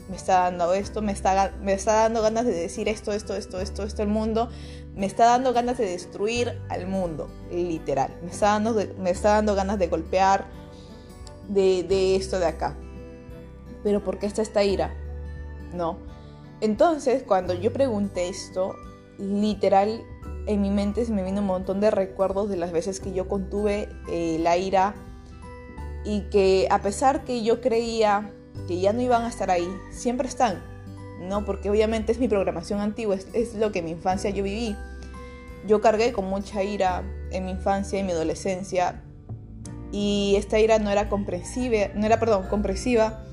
me 0.09 0.15
está 0.15 0.41
dando 0.41 0.73
esto, 0.73 1.01
me 1.03 1.11
está, 1.11 1.53
me 1.61 1.73
está 1.73 1.93
dando 1.93 2.21
ganas 2.23 2.45
de 2.45 2.53
decir 2.53 2.89
esto, 2.89 3.11
esto, 3.11 3.35
esto, 3.35 3.59
esto, 3.59 3.83
esto 3.83 4.01
al 4.01 4.07
mundo, 4.07 4.49
me 4.95 5.05
está 5.05 5.25
dando 5.25 5.53
ganas 5.53 5.77
de 5.77 5.85
destruir 5.85 6.59
al 6.69 6.87
mundo, 6.87 7.29
literal. 7.51 8.11
Me 8.23 8.31
está 8.31 8.47
dando, 8.47 8.75
me 8.97 9.11
está 9.11 9.29
dando 9.29 9.55
ganas 9.55 9.77
de 9.77 9.87
golpear 9.87 10.45
de, 11.47 11.83
de 11.83 12.15
esto 12.15 12.39
de 12.39 12.47
acá. 12.47 12.77
Pero 13.83 14.03
¿por 14.03 14.19
qué 14.19 14.25
está 14.25 14.41
esta 14.41 14.63
ira? 14.63 14.93
¿No? 15.73 15.97
Entonces, 16.61 17.23
cuando 17.23 17.53
yo 17.53 17.73
pregunté 17.73 18.29
esto, 18.29 18.75
literal, 19.17 20.03
en 20.47 20.61
mi 20.61 20.69
mente 20.69 21.05
se 21.05 21.11
me 21.11 21.23
vino 21.23 21.41
un 21.41 21.47
montón 21.47 21.81
de 21.81 21.91
recuerdos 21.91 22.49
de 22.49 22.57
las 22.57 22.71
veces 22.71 22.99
que 22.99 23.13
yo 23.13 23.27
contuve 23.27 23.89
eh, 24.09 24.37
la 24.39 24.57
ira 24.57 24.95
y 26.03 26.21
que 26.29 26.67
a 26.69 26.81
pesar 26.81 27.25
que 27.25 27.43
yo 27.43 27.61
creía 27.61 28.31
que 28.67 28.79
ya 28.79 28.93
no 28.93 29.01
iban 29.01 29.23
a 29.23 29.27
estar 29.27 29.51
ahí, 29.51 29.67
siempre 29.91 30.27
están, 30.27 30.63
¿no? 31.19 31.45
Porque 31.45 31.69
obviamente 31.69 32.11
es 32.11 32.19
mi 32.19 32.27
programación 32.27 32.79
antigua, 32.79 33.15
es, 33.33 33.55
lo 33.55 33.71
que 33.71 33.79
en 33.79 33.85
mi 33.85 33.91
infancia 33.91 34.29
yo 34.29 34.43
viví. 34.43 34.75
Yo 35.67 35.81
cargué 35.81 36.13
con 36.13 36.25
mucha 36.25 36.63
ira 36.63 37.03
en 37.31 37.45
mi 37.45 37.51
infancia 37.51 37.99
y 37.99 38.03
mi 38.03 38.11
adolescencia 38.11 39.03
y 39.91 40.35
esta 40.37 40.59
ira 40.59 40.79
no 40.79 40.89
era 40.89 41.09
comprensiva, 41.09 41.89
no 41.95 42.05
era, 42.05 42.19
perdón, 42.19 42.47
comprensiva 42.49 43.23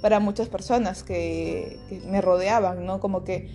para 0.00 0.20
muchas 0.20 0.48
personas 0.48 1.02
que, 1.02 1.78
me 2.06 2.20
rodeaban, 2.20 2.84
¿no? 2.86 3.00
Como 3.00 3.24
que, 3.24 3.54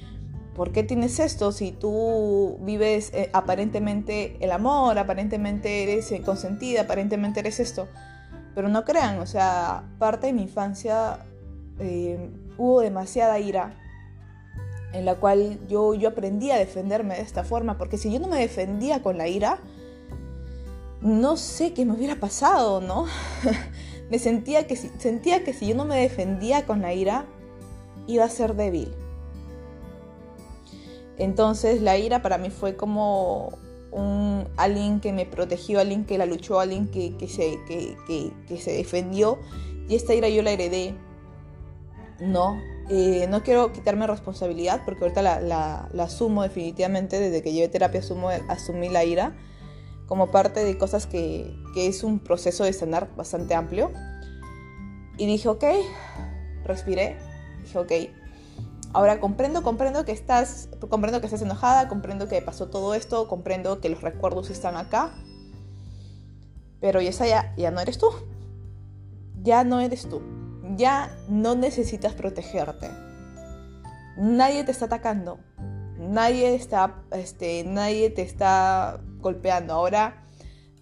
¿por 0.56 0.72
qué 0.72 0.84
tienes 0.84 1.20
esto 1.20 1.52
si 1.52 1.72
tú 1.72 2.58
vives 2.62 3.12
eh, 3.14 3.30
aparentemente 3.34 4.38
el 4.40 4.52
amor, 4.52 4.98
aparentemente 5.00 5.84
eres 5.84 6.12
eh, 6.12 6.22
consentida, 6.22 6.82
aparentemente 6.82 7.40
eres 7.40 7.60
esto? 7.60 7.88
Pero 8.54 8.70
no 8.70 8.86
crean, 8.86 9.20
o 9.20 9.26
sea, 9.26 9.84
parte 10.00 10.28
de 10.28 10.34
mi 10.34 10.44
infancia 10.44 11.26
eh, 11.80 12.30
hubo 12.58 12.82
demasiada 12.82 13.40
ira 13.40 13.76
en 14.94 15.04
la 15.04 15.16
cual 15.16 15.60
yo, 15.68 15.94
yo 15.94 16.10
aprendí 16.10 16.52
a 16.52 16.58
defenderme 16.58 17.16
de 17.16 17.22
esta 17.22 17.44
forma, 17.44 17.78
porque 17.78 17.98
si 17.98 18.12
yo 18.12 18.20
no 18.20 18.30
me 18.30 18.40
defendía 18.40 19.02
con 19.02 19.18
la 19.18 19.28
ira, 19.28 19.60
no 21.06 21.38
sé 21.38 21.74
qué 21.74 21.86
me 21.86 21.94
hubiera 21.94 22.16
pasado, 22.16 22.82
¿no? 22.82 23.06
me 24.10 24.18
sentía 24.18 24.66
que, 24.66 24.76
sentía 24.76 25.44
que 25.44 25.54
si 25.54 25.68
yo 25.68 25.76
no 25.76 25.86
me 25.86 25.98
defendía 25.98 26.66
con 26.66 26.82
la 26.82 26.94
ira, 26.94 27.26
iba 28.08 28.26
a 28.26 28.30
ser 28.30 28.56
débil. 28.56 28.92
Entonces 31.18 31.82
la 31.82 31.98
ira 31.98 32.24
para 32.24 32.40
mí 32.40 32.50
fue 32.50 32.76
como 32.76 33.54
un, 33.92 34.48
alguien 34.58 35.00
que 35.00 35.14
me 35.14 35.28
protegió, 35.28 35.80
alguien 35.80 36.06
que 36.06 36.18
la 36.18 36.26
luchó, 36.26 36.60
alguien 36.60 36.90
que, 36.90 37.16
que 37.18 37.28
se, 37.28 37.60
que, 37.68 37.96
que, 38.48 38.58
se 38.58 38.74
defendió. 38.74 39.38
Y 39.88 39.96
esta 39.96 40.16
ira 40.16 40.28
yo 40.28 40.42
la 40.42 40.52
heredé. 40.52 40.96
No, 42.20 42.60
eh, 42.90 43.28
no 43.30 43.44
quiero 43.44 43.72
quitarme 43.74 44.08
responsabilidad 44.08 44.82
porque 44.86 45.04
ahorita 45.04 45.22
la, 45.22 45.40
la, 45.40 45.88
la, 45.94 46.04
asumo 46.04 46.42
definitivamente. 46.42 47.20
Desde 47.20 47.44
que 47.44 47.54
llevé 47.54 47.68
terapia 47.68 48.00
asumo, 48.00 48.30
asumí 48.50 48.90
la 48.90 49.06
ira 49.06 49.36
como 50.08 50.32
parte 50.32 50.64
de 50.64 50.78
cosas 50.78 51.08
que, 51.08 51.56
que 51.74 51.88
es 51.88 52.04
un 52.04 52.20
proceso 52.20 52.64
de 52.64 52.74
sanar 52.74 53.16
bastante 53.16 53.56
amplio. 53.56 53.92
Y 55.18 55.26
dije, 55.26 55.48
ok, 55.48 55.64
respiré. 56.66 57.18
Dije, 57.64 57.80
ok, 57.80 57.92
Ahora 58.96 59.20
comprendo, 59.20 59.62
comprendo 59.62 60.06
que 60.06 60.14
estás, 60.14 60.70
comprendo 60.88 61.20
que 61.20 61.28
estás 61.28 61.42
enojada, 61.42 61.90
comprendo 61.90 62.30
que 62.30 62.42
pasó 62.42 62.70
todo 62.70 62.94
esto, 62.94 63.28
comprendo 63.28 63.82
que 63.82 63.90
los 63.90 64.02
recuerdos 64.02 64.50
están 64.50 64.78
acá. 64.78 65.12
Pero 66.80 67.02
esa 67.02 67.28
ya, 67.28 67.54
ya 67.58 67.72
no 67.72 67.82
eres 67.82 67.98
tú. 67.98 68.08
Ya 69.44 69.66
no 69.66 69.82
eres 69.82 70.08
tú. 70.08 70.22
Ya 70.78 71.14
no 71.28 71.56
necesitas 71.56 72.14
protegerte. 72.14 72.90
Nadie 74.16 74.64
te 74.64 74.72
está 74.72 74.86
atacando. 74.86 75.40
Nadie 76.00 76.56
está, 76.56 77.04
este, 77.12 77.66
nadie 77.66 78.10
te 78.12 78.22
está 78.22 79.02
golpeando. 79.26 79.74
Ahora 79.74 80.24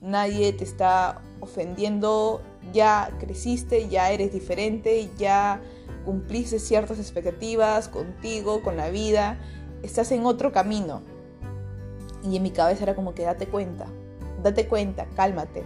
nadie 0.01 0.53
te 0.53 0.63
está 0.63 1.21
ofendiendo. 1.39 2.41
Ya 2.71 3.09
creciste, 3.19 3.89
ya 3.89 4.11
eres 4.11 4.31
diferente, 4.31 5.09
ya 5.17 5.61
cumpliste 6.05 6.59
ciertas 6.59 6.99
expectativas 6.99 7.87
contigo, 7.87 8.61
con 8.61 8.77
la 8.77 8.89
vida, 8.89 9.39
estás 9.81 10.11
en 10.11 10.25
otro 10.25 10.51
camino. 10.51 11.01
Y 12.23 12.37
en 12.37 12.43
mi 12.43 12.51
cabeza 12.51 12.83
era 12.83 12.95
como 12.95 13.13
que 13.13 13.23
date 13.23 13.47
cuenta, 13.47 13.87
date 14.41 14.67
cuenta, 14.67 15.07
cálmate. 15.15 15.63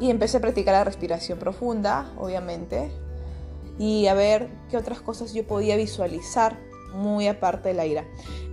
Y 0.00 0.10
empecé 0.10 0.38
a 0.38 0.40
practicar 0.40 0.74
la 0.74 0.84
respiración 0.84 1.38
profunda, 1.38 2.10
obviamente, 2.18 2.90
y 3.78 4.06
a 4.06 4.14
ver 4.14 4.48
qué 4.70 4.78
otras 4.78 5.00
cosas 5.00 5.34
yo 5.34 5.46
podía 5.46 5.76
visualizar 5.76 6.58
muy 6.92 7.28
aparte 7.28 7.70
de 7.70 7.74
la 7.74 7.86
ira. 7.86 8.04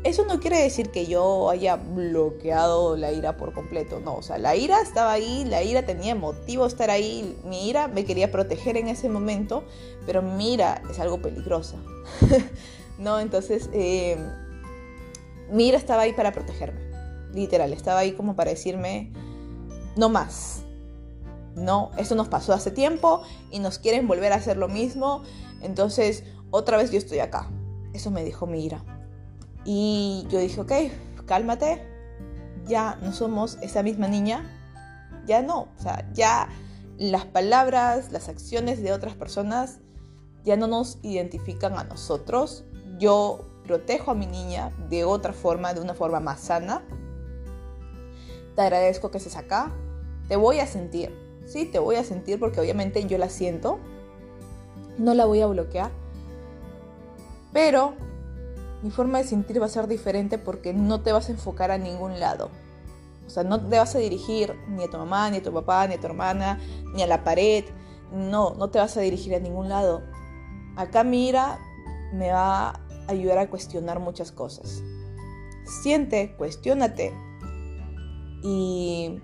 Eso 0.04 0.26
no 0.26 0.40
quiere 0.40 0.62
decir 0.62 0.90
que 0.92 1.06
yo 1.06 1.50
haya 1.50 1.76
bloqueado 1.76 2.96
la 2.96 3.12
ira 3.12 3.36
por 3.36 3.54
completo, 3.54 4.00
no, 4.00 4.16
o 4.16 4.22
sea, 4.22 4.38
la 4.38 4.56
ira 4.56 4.80
estaba 4.82 5.12
ahí, 5.12 5.44
la 5.44 5.64
ira 5.64 5.86
tenía 5.86 6.16
motivo 6.16 6.64
de 6.64 6.70
estar 6.70 6.90
ahí, 6.90 7.38
mi 7.44 7.68
ira 7.68 7.88
me 7.88 8.06
quería 8.06 8.32
proteger 8.32 8.78
en 8.78 8.88
ese 8.88 9.10
momento, 9.10 9.64
pero 10.06 10.22
mi 10.22 10.54
ira 10.54 10.82
es 10.90 11.00
algo 11.00 11.22
peligrosa, 11.22 11.78
¿no? 13.00 13.20
Entonces, 13.20 13.70
eh, 13.74 14.18
mi 15.52 15.68
ira 15.68 15.78
estaba 15.78 16.04
ahí 16.04 16.14
para 16.14 16.32
protegerme, 16.32 16.80
literal, 17.34 17.74
estaba 17.74 18.00
ahí 18.00 18.14
como 18.14 18.36
para 18.36 18.52
decirme, 18.52 19.12
no 19.98 20.10
más, 20.10 20.62
no, 21.56 21.92
esto 21.98 22.14
nos 22.14 22.28
pasó 22.30 22.54
hace 22.54 22.70
tiempo 22.70 23.24
y 23.50 23.60
nos 23.60 23.80
quieren 23.80 24.08
volver 24.08 24.32
a 24.32 24.36
hacer 24.36 24.58
lo 24.58 24.68
mismo, 24.68 25.24
entonces 25.62 26.24
otra 26.52 26.78
vez 26.78 26.92
yo 26.92 27.00
estoy 27.00 27.20
acá. 27.20 27.50
Eso 27.98 28.12
me 28.12 28.24
dijo 28.24 28.46
mi 28.46 28.64
ira. 28.64 28.84
Y 29.66 30.28
yo 30.30 30.38
dije, 30.38 30.62
ok, 30.62 30.72
cálmate, 31.26 31.82
ya 32.68 33.00
no 33.02 33.12
somos 33.12 33.58
esa 33.64 33.82
misma 33.82 34.08
niña, 34.08 34.46
ya 35.26 35.42
no, 35.42 35.62
o 35.62 35.82
sea, 35.82 36.08
ya 36.14 36.48
las 37.00 37.26
palabras, 37.26 38.12
las 38.12 38.30
acciones 38.30 38.84
de 38.84 38.94
otras 38.94 39.16
personas 39.16 39.80
ya 40.46 40.58
no 40.58 40.68
nos 40.68 41.00
identifican 41.02 41.76
a 41.80 41.86
nosotros. 41.86 42.66
Yo 43.00 43.50
protejo 43.66 44.12
a 44.12 44.14
mi 44.14 44.28
niña 44.28 44.72
de 44.90 45.04
otra 45.04 45.34
forma, 45.34 45.74
de 45.74 45.82
una 45.82 45.96
forma 45.96 46.20
más 46.20 46.40
sana. 46.42 46.84
Te 48.56 48.62
agradezco 48.62 49.10
que 49.10 49.18
estés 49.18 49.38
acá. 49.38 49.72
Te 50.28 50.36
voy 50.36 50.60
a 50.60 50.68
sentir. 50.68 51.12
Sí, 51.48 51.66
te 51.66 51.80
voy 51.80 51.96
a 51.96 52.04
sentir 52.04 52.40
porque 52.40 52.60
obviamente 52.60 53.04
yo 53.08 53.18
la 53.18 53.30
siento. 53.30 53.80
No 55.00 55.16
la 55.16 55.26
voy 55.26 55.42
a 55.42 55.48
bloquear. 55.48 55.90
Pero 57.54 57.94
mi 58.84 58.92
forma 58.92 59.18
de 59.20 59.24
sentir 59.26 59.62
va 59.62 59.66
a 59.66 59.70
ser 59.70 59.88
diferente 59.88 60.38
porque 60.38 60.74
no 60.74 61.02
te 61.02 61.12
vas 61.12 61.30
a 61.30 61.32
enfocar 61.32 61.72
a 61.72 61.78
ningún 61.78 62.20
lado. 62.20 62.50
O 63.26 63.30
sea, 63.30 63.44
no 63.44 63.60
te 63.60 63.78
vas 63.78 63.96
a 63.96 64.00
dirigir 64.00 64.56
ni 64.70 64.84
a 64.84 64.90
tu 64.90 64.98
mamá, 64.98 65.30
ni 65.30 65.38
a 65.38 65.44
tu 65.44 65.52
papá, 65.52 65.88
ni 65.88 65.96
a 65.96 66.00
tu 66.00 66.08
hermana, 66.08 66.60
ni 66.94 67.02
a 67.04 67.08
la 67.08 67.24
pared. 67.24 67.66
No, 68.12 68.54
no 68.56 68.70
te 68.70 68.80
vas 68.80 68.96
a 68.96 69.02
dirigir 69.02 69.36
a 69.36 69.40
ningún 69.40 69.68
lado. 69.68 70.02
Acá 70.78 71.04
mira, 71.04 71.60
me 72.14 72.32
va 72.32 72.70
a 72.70 72.82
ayudar 73.08 73.38
a 73.38 73.50
cuestionar 73.50 74.00
muchas 74.00 74.32
cosas. 74.32 74.82
Siente, 75.82 76.36
cuestiónate 76.38 77.14
y 78.44 79.20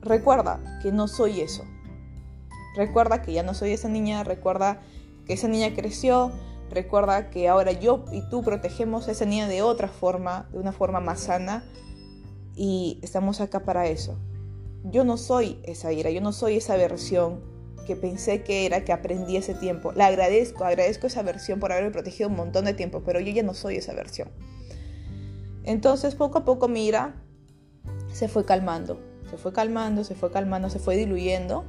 recuerda 0.00 0.60
que 0.82 0.92
no 0.92 1.08
soy 1.08 1.40
eso. 1.40 1.64
Recuerda 2.76 3.22
que 3.22 3.32
ya 3.32 3.42
no 3.42 3.54
soy 3.54 3.72
esa 3.72 3.88
niña, 3.88 4.22
recuerda 4.22 4.80
que 5.26 5.32
esa 5.32 5.48
niña 5.48 5.74
creció, 5.74 6.30
Recuerda 6.70 7.30
que 7.30 7.48
ahora 7.48 7.72
yo 7.72 8.04
y 8.12 8.22
tú 8.28 8.42
protegemos 8.42 9.08
a 9.08 9.12
esa 9.12 9.24
niña 9.24 9.48
de 9.48 9.62
otra 9.62 9.88
forma, 9.88 10.48
de 10.52 10.58
una 10.58 10.72
forma 10.72 11.00
más 11.00 11.20
sana, 11.20 11.64
y 12.54 12.98
estamos 13.02 13.40
acá 13.40 13.60
para 13.60 13.86
eso. 13.86 14.18
Yo 14.84 15.04
no 15.04 15.16
soy 15.16 15.60
esa 15.64 15.92
ira, 15.92 16.10
yo 16.10 16.20
no 16.20 16.32
soy 16.32 16.56
esa 16.56 16.76
versión 16.76 17.40
que 17.86 17.96
pensé 17.96 18.42
que 18.42 18.66
era, 18.66 18.84
que 18.84 18.92
aprendí 18.92 19.36
ese 19.36 19.54
tiempo. 19.54 19.92
La 19.92 20.06
agradezco, 20.06 20.64
agradezco 20.64 21.06
esa 21.06 21.22
versión 21.22 21.58
por 21.58 21.72
haberme 21.72 21.90
protegido 21.90 22.28
un 22.28 22.36
montón 22.36 22.66
de 22.66 22.74
tiempo, 22.74 23.02
pero 23.04 23.18
yo 23.20 23.32
ya 23.32 23.42
no 23.42 23.54
soy 23.54 23.76
esa 23.76 23.94
versión. 23.94 24.28
Entonces 25.64 26.14
poco 26.14 26.38
a 26.38 26.44
poco 26.44 26.68
mi 26.68 26.86
ira 26.86 27.14
se 28.12 28.28
fue 28.28 28.44
calmando, 28.44 29.00
se 29.30 29.38
fue 29.38 29.52
calmando, 29.52 30.04
se 30.04 30.14
fue 30.14 30.30
calmando, 30.30 30.68
se 30.68 30.78
fue 30.78 30.96
diluyendo. 30.96 31.64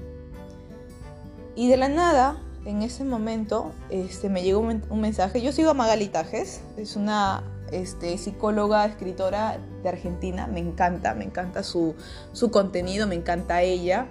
Y 1.55 1.69
de 1.69 1.77
la 1.77 1.87
nada 1.87 2.41
en 2.65 2.81
ese 2.81 3.03
momento 3.03 3.71
este, 3.89 4.29
me 4.29 4.43
llegó 4.43 4.59
un, 4.59 5.01
mensaje. 5.01 5.41
Yo 5.41 5.51
sigo 5.51 5.71
a 5.71 5.73
Magali 5.73 6.07
Tajes, 6.07 6.61
es 6.77 6.95
una 6.95 7.43
este, 7.71 8.17
psicóloga, 8.17 8.85
escritora 8.85 9.59
de 9.83 9.89
Argentina. 9.89 10.47
Me 10.47 10.59
encanta, 10.59 11.13
me 11.13 11.25
encanta 11.25 11.63
su, 11.63 11.95
contenido, 12.51 13.07
me 13.07 13.15
encanta 13.15 13.61
ella. 13.61 14.07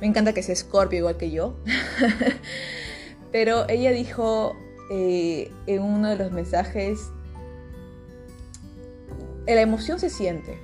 Me 0.00 0.06
encanta 0.06 0.32
que 0.32 0.42
sea 0.42 0.54
Scorpio 0.54 0.98
igual 0.98 1.16
que 1.16 1.30
yo. 1.30 1.56
Pero 3.32 3.68
ella 3.68 3.90
dijo 3.90 4.56
eh, 4.90 5.50
en 5.66 5.82
uno 5.82 6.08
de 6.08 6.16
los 6.16 6.32
mensajes, 6.32 7.10
la 9.46 9.60
emoción 9.60 9.98
se 9.98 10.10
siente. 10.10 10.58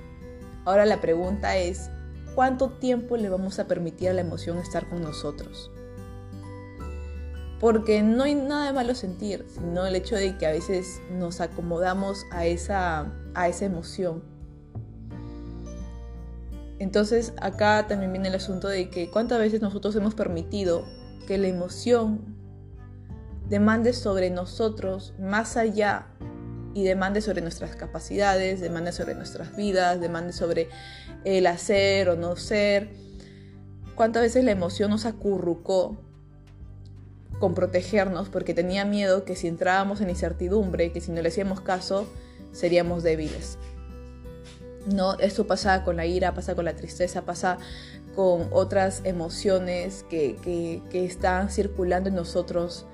Ahora 0.63 0.85
la 0.85 1.01
pregunta 1.01 1.57
es, 1.57 1.89
cuánto 2.35 2.69
tiempo 2.69 3.17
le 3.17 3.29
vamos 3.29 3.59
a 3.59 3.67
permitir 3.67 4.09
a 4.09 4.13
la 4.13 4.21
emoción 4.21 4.57
estar 4.57 4.87
con 4.89 5.01
nosotros. 5.01 5.71
Porque 7.59 8.03
no 8.03 8.23
hay 8.23 8.35
nada 8.35 8.67
de 8.67 8.73
malo 8.73 8.95
sentir, 8.95 9.45
sino 9.49 9.85
el 9.85 9.95
hecho 9.95 10.15
de 10.15 10.37
que 10.37 10.45
a 10.45 10.51
veces 10.51 11.01
nos 11.11 11.41
acomodamos 11.41 12.25
a 12.31 12.45
esa, 12.45 13.13
a 13.33 13.47
esa 13.47 13.65
emoción. 13.65 14.23
Entonces 16.79 17.33
acá 17.41 17.87
también 17.87 18.11
viene 18.11 18.27
el 18.27 18.35
asunto 18.35 18.67
de 18.67 18.89
que 18.89 19.09
cuántas 19.09 19.39
veces 19.39 19.61
nosotros 19.61 19.95
hemos 19.95 20.13
permitido 20.13 20.83
que 21.25 21.37
la 21.37 21.47
emoción 21.47 22.35
demande 23.49 23.93
sobre 23.93 24.29
nosotros 24.29 25.13
más 25.19 25.55
allá 25.55 26.07
y 26.73 26.83
demande 26.83 27.21
sobre 27.21 27.41
nuestras 27.41 27.75
capacidades, 27.75 28.59
demande 28.59 28.91
sobre 28.91 29.15
nuestras 29.15 29.55
vidas, 29.55 30.01
demande 30.01 30.33
sobre 30.33 30.67
el 31.23 31.47
hacer 31.47 32.09
o 32.09 32.17
no 32.17 32.35
ser. 32.35 32.89
¿Cuántas 33.95 34.23
veces 34.23 34.43
la 34.43 34.51
emoción 34.51 34.91
nos 34.91 35.05
acurrucó 35.05 36.04
protegernos 37.53 38.29
porque 38.29 38.53
tenía 38.53 38.85
miedo 38.85 39.25
que 39.25 39.35
si 39.35 39.47
entrábamos 39.47 40.01
en 40.01 40.09
incertidumbre, 40.09 40.91
que 40.91 41.01
si 41.01 41.11
no 41.11 41.21
le 41.21 41.29
hacíamos 41.29 41.61
caso, 41.61 42.07
seríamos 42.51 43.03
débiles? 43.03 43.57
No, 44.87 45.17
esto 45.19 45.47
pasa 45.47 45.83
con 45.83 45.95
la 45.95 46.05
ira, 46.05 46.33
pasa 46.33 46.55
con 46.55 46.65
la 46.65 46.75
tristeza, 46.75 47.23
pasa 47.23 47.57
con 48.15 48.47
otras 48.51 49.01
emociones 49.03 50.05
que, 50.09 50.37
que 50.89 51.05
están 51.05 51.49
circulando 51.49 52.09
en 52.09 52.15
nosotros 52.15 52.85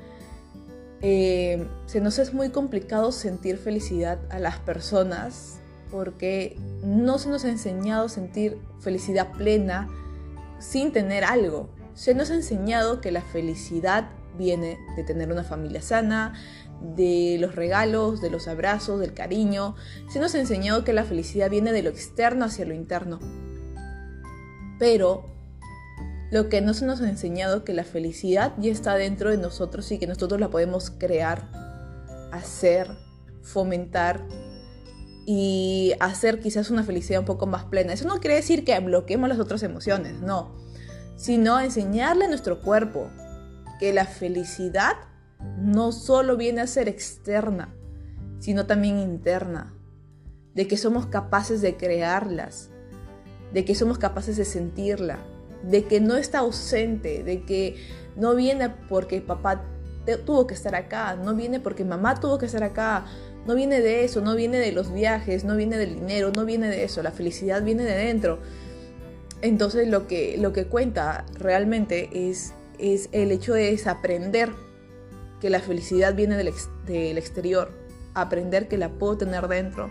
eh, 1.04 1.68
se 1.88 2.00
nos 2.00 2.20
es 2.20 2.32
muy 2.34 2.50
complicado 2.50 3.12
sentir 3.12 3.58
felicidad 3.58 4.20
a 4.30 4.38
las 4.38 4.60
personas 4.60 5.60
porque 5.90 6.58
no 6.84 7.18
se 7.18 7.30
nos 7.30 7.44
ha 7.44 7.50
enseñado 7.50 8.08
sentir 8.08 8.60
felicidad 8.80 9.32
plena 9.32 9.90
sin 10.60 10.92
tener 10.92 11.24
algo. 11.24 11.70
Se 11.96 12.14
nos 12.14 12.30
ha 12.30 12.36
enseñado 12.36 13.02
que 13.02 13.12
la 13.12 13.22
felicidad 13.22 14.10
viene 14.38 14.80
de 14.96 15.04
tener 15.04 15.32
una 15.32 15.44
familia 15.44 15.82
sana, 15.82 16.34
de 16.82 17.38
los 17.40 17.56
regalos, 17.56 18.22
de 18.22 18.30
los 18.30 18.48
abrazos, 18.48 19.00
del 19.00 19.14
cariño. 19.14 19.76
Se 20.10 20.20
nos 20.20 20.34
ha 20.36 20.40
enseñado 20.40 20.84
que 20.84 20.94
la 20.94 21.04
felicidad 21.04 21.50
viene 21.50 21.72
de 21.72 21.84
lo 21.84 21.90
externo 21.90 22.46
hacia 22.46 22.66
lo 22.66 22.74
interno. 22.74 23.20
Pero 24.80 25.26
lo 26.32 26.50
que 26.50 26.62
no 26.62 26.74
se 26.74 26.86
nos 26.86 27.02
ha 27.02 27.10
enseñado 27.10 27.64
que 27.64 27.74
la 27.74 27.84
felicidad 27.84 28.54
ya 28.58 28.72
está 28.72 28.96
dentro 28.96 29.30
de 29.30 29.38
nosotros 29.38 29.92
y 29.92 30.00
que 30.00 30.08
nosotros 30.08 30.40
la 30.40 30.50
podemos 30.50 30.90
crear, 30.90 31.50
hacer, 32.32 32.88
fomentar 33.44 34.26
y 35.26 35.94
hacer 36.00 36.40
quizás 36.40 36.72
una 36.72 36.84
felicidad 36.84 37.20
un 37.20 37.26
poco 37.26 37.46
más 37.46 37.66
plena. 37.66 37.94
Eso 37.94 38.08
no 38.08 38.20
quiere 38.20 38.38
decir 38.38 38.64
que 38.64 38.80
bloqueemos 38.80 39.30
las 39.30 39.40
otras 39.40 39.62
emociones, 39.62 40.22
no, 40.22 40.56
sino 41.16 41.60
enseñarle 41.60 42.26
a 42.26 42.30
nuestro 42.30 42.62
cuerpo 42.62 43.12
que 43.82 43.94
la 43.94 44.06
felicidad 44.06 44.94
no 45.58 45.92
solo 45.92 46.38
viene 46.38 46.62
a 46.62 46.68
ser 46.68 46.88
externa, 46.88 47.74
sino 48.38 48.68
también 48.68 49.00
interna, 49.00 49.74
de 50.54 50.68
que 50.68 50.78
somos 50.78 51.08
capaces 51.08 51.62
de 51.62 51.78
crearlas, 51.78 52.70
de 53.52 53.66
que 53.66 53.74
somos 53.74 53.98
capaces 53.98 54.38
de 54.38 54.46
sentirla, 54.46 55.18
de 55.64 55.86
que 55.86 56.00
no 56.00 56.16
está 56.16 56.40
ausente, 56.40 57.24
de 57.24 57.42
que 57.42 57.76
no 58.16 58.36
viene 58.36 58.70
porque 58.88 59.20
papá 59.20 59.66
tuvo 60.28 60.46
que 60.46 60.54
estar 60.54 60.76
acá, 60.76 61.16
no 61.16 61.34
viene 61.34 61.60
porque 61.60 61.84
mamá 61.84 62.20
tuvo 62.20 62.38
que 62.38 62.46
estar 62.46 62.64
acá, 62.64 63.06
no 63.48 63.56
viene 63.56 63.82
de 63.82 64.04
eso, 64.04 64.22
no 64.22 64.36
viene 64.36 64.60
de 64.60 64.74
los 64.74 64.94
viajes, 64.94 65.44
no 65.44 65.56
viene 65.56 65.80
del 65.80 65.96
dinero, 65.96 66.32
no 66.32 66.46
viene 66.46 66.70
de 66.70 66.84
eso, 66.84 67.02
la 67.02 67.12
felicidad 67.12 67.64
viene 67.64 67.84
de 67.84 67.96
dentro. 67.96 68.38
Entonces 69.42 69.88
lo 69.88 70.06
que, 70.06 70.38
lo 70.38 70.54
que 70.54 70.66
cuenta 70.66 71.26
realmente 71.34 72.30
es, 72.30 72.54
es 72.82 73.10
el 73.12 73.32
hecho 73.32 73.54
de 73.54 73.72
desaprender 73.72 74.52
que 75.40 75.50
la 75.50 75.60
felicidad 75.60 76.14
viene 76.16 76.36
del, 76.36 76.52
del 76.86 77.18
exterior, 77.18 77.72
aprender 78.14 78.68
que 78.68 78.78
la 78.78 78.90
puedo 78.90 79.18
tener 79.18 79.48
dentro, 79.48 79.90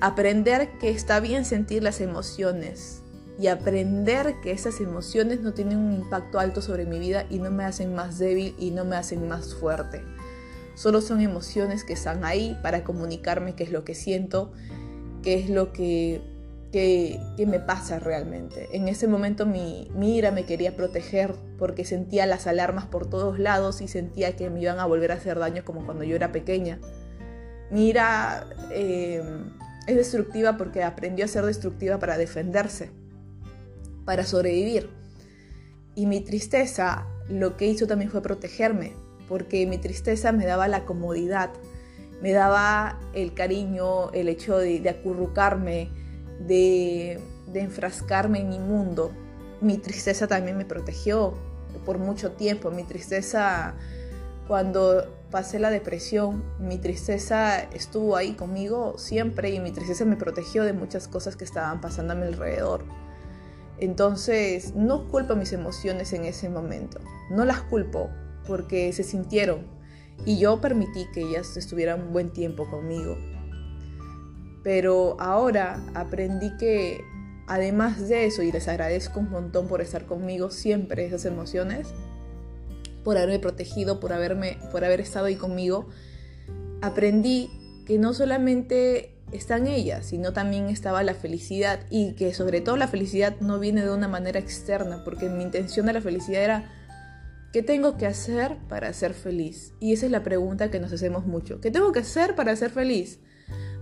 aprender 0.00 0.70
que 0.78 0.90
está 0.90 1.20
bien 1.20 1.44
sentir 1.44 1.82
las 1.82 2.00
emociones, 2.00 3.02
y 3.38 3.48
aprender 3.48 4.40
que 4.42 4.52
esas 4.52 4.80
emociones 4.80 5.40
no 5.40 5.52
tienen 5.52 5.78
un 5.78 5.92
impacto 5.92 6.38
alto 6.38 6.62
sobre 6.62 6.86
mi 6.86 6.98
vida 6.98 7.26
y 7.28 7.38
no 7.38 7.50
me 7.50 7.64
hacen 7.64 7.94
más 7.94 8.18
débil 8.18 8.54
y 8.58 8.70
no 8.70 8.84
me 8.84 8.96
hacen 8.96 9.28
más 9.28 9.54
fuerte. 9.54 10.02
Solo 10.74 11.00
son 11.00 11.20
emociones 11.20 11.84
que 11.84 11.92
están 11.92 12.24
ahí 12.24 12.56
para 12.62 12.84
comunicarme 12.84 13.54
qué 13.54 13.64
es 13.64 13.72
lo 13.72 13.84
que 13.84 13.94
siento, 13.94 14.52
qué 15.22 15.38
es 15.38 15.50
lo 15.50 15.72
que, 15.72 16.22
que, 16.72 17.20
me 17.46 17.60
pasa 17.60 17.98
realmente. 17.98 18.68
En 18.72 18.88
ese 18.88 19.08
momento 19.08 19.46
mi, 19.46 19.88
ira 20.00 20.30
me 20.30 20.44
quería 20.44 20.76
proteger 20.76 21.34
porque 21.58 21.84
sentía 21.84 22.26
las 22.26 22.46
alarmas 22.46 22.86
por 22.86 23.08
todos 23.08 23.38
lados 23.38 23.80
y 23.80 23.88
sentía 23.88 24.36
que 24.36 24.50
me 24.50 24.60
iban 24.60 24.78
a 24.78 24.86
volver 24.86 25.12
a 25.12 25.14
hacer 25.14 25.38
daño 25.38 25.64
como 25.64 25.84
cuando 25.84 26.04
yo 26.04 26.16
era 26.16 26.32
pequeña. 26.32 26.78
Mi 27.70 27.88
ira 27.88 28.46
eh, 28.70 29.22
es 29.86 29.96
destructiva 29.96 30.56
porque 30.56 30.82
aprendió 30.82 31.24
a 31.24 31.28
ser 31.28 31.44
destructiva 31.44 31.98
para 31.98 32.18
defenderse 32.18 32.90
para 34.06 34.24
sobrevivir. 34.24 34.88
Y 35.94 36.06
mi 36.06 36.20
tristeza 36.20 37.06
lo 37.28 37.58
que 37.58 37.66
hizo 37.66 37.86
también 37.86 38.10
fue 38.10 38.22
protegerme, 38.22 38.94
porque 39.28 39.66
mi 39.66 39.76
tristeza 39.76 40.32
me 40.32 40.46
daba 40.46 40.68
la 40.68 40.86
comodidad, 40.86 41.50
me 42.22 42.32
daba 42.32 42.98
el 43.12 43.34
cariño, 43.34 44.10
el 44.12 44.30
hecho 44.30 44.56
de, 44.56 44.88
acurrucarme, 44.88 45.90
de, 46.40 47.20
enfrascarme 47.54 48.40
en 48.40 48.48
mi 48.48 48.58
mundo. 48.58 49.12
Mi 49.60 49.78
tristeza 49.78 50.26
también 50.26 50.58
me 50.58 50.64
protegió 50.64 51.34
por 51.84 51.98
mucho 51.98 52.32
tiempo. 52.32 52.70
Mi 52.70 52.84
tristeza, 52.84 53.74
cuando 54.46 55.06
pasé 55.30 55.58
la 55.58 55.70
depresión, 55.70 56.44
mi 56.58 56.78
tristeza 56.78 57.60
estuvo 57.60 58.16
ahí 58.16 58.32
conmigo 58.32 58.98
siempre 58.98 59.50
y 59.50 59.60
mi 59.60 59.72
tristeza 59.72 60.04
me 60.04 60.16
protegió 60.16 60.64
de 60.64 60.72
muchas 60.72 61.08
cosas 61.08 61.36
que 61.36 61.44
estaban 61.44 61.80
pasando 61.80 62.12
a 62.12 62.16
mi 62.16 62.26
alrededor. 62.26 62.84
Entonces, 63.78 64.74
no 64.74 65.08
culpo 65.08 65.36
mis 65.36 65.52
emociones 65.52 66.12
en 66.12 66.24
ese 66.24 66.48
momento. 66.48 67.00
No 67.30 67.44
las 67.44 67.60
culpo 67.62 68.10
porque 68.46 68.92
se 68.92 69.02
sintieron 69.02 69.66
y 70.24 70.38
yo 70.38 70.60
permití 70.60 71.06
que 71.12 71.20
ellas 71.20 71.56
estuvieran 71.56 72.02
un 72.02 72.12
buen 72.12 72.32
tiempo 72.32 72.68
conmigo. 72.70 73.16
Pero 74.66 75.14
ahora 75.20 75.80
aprendí 75.94 76.50
que 76.56 77.04
además 77.46 78.08
de 78.08 78.26
eso, 78.26 78.42
y 78.42 78.50
les 78.50 78.66
agradezco 78.66 79.20
un 79.20 79.30
montón 79.30 79.68
por 79.68 79.80
estar 79.80 80.06
conmigo 80.06 80.50
siempre 80.50 81.06
esas 81.06 81.24
emociones, 81.24 81.86
por 83.04 83.16
haberme 83.16 83.38
protegido, 83.38 84.00
por, 84.00 84.12
haberme, 84.12 84.58
por 84.72 84.84
haber 84.84 85.00
estado 85.00 85.26
ahí 85.26 85.36
conmigo, 85.36 85.86
aprendí 86.82 87.48
que 87.86 88.00
no 88.00 88.12
solamente 88.12 89.14
están 89.30 89.68
ellas, 89.68 90.06
sino 90.06 90.32
también 90.32 90.68
estaba 90.68 91.04
la 91.04 91.14
felicidad 91.14 91.78
y 91.88 92.14
que 92.14 92.34
sobre 92.34 92.60
todo 92.60 92.76
la 92.76 92.88
felicidad 92.88 93.36
no 93.38 93.60
viene 93.60 93.84
de 93.84 93.92
una 93.92 94.08
manera 94.08 94.40
externa, 94.40 95.04
porque 95.04 95.28
mi 95.28 95.44
intención 95.44 95.86
de 95.86 95.92
la 95.92 96.00
felicidad 96.00 96.42
era, 96.42 96.72
¿qué 97.52 97.62
tengo 97.62 97.96
que 97.96 98.06
hacer 98.06 98.56
para 98.68 98.92
ser 98.92 99.14
feliz? 99.14 99.74
Y 99.78 99.92
esa 99.92 100.06
es 100.06 100.10
la 100.10 100.24
pregunta 100.24 100.72
que 100.72 100.80
nos 100.80 100.92
hacemos 100.92 101.24
mucho. 101.24 101.60
¿Qué 101.60 101.70
tengo 101.70 101.92
que 101.92 102.00
hacer 102.00 102.34
para 102.34 102.56
ser 102.56 102.72
feliz? 102.72 103.20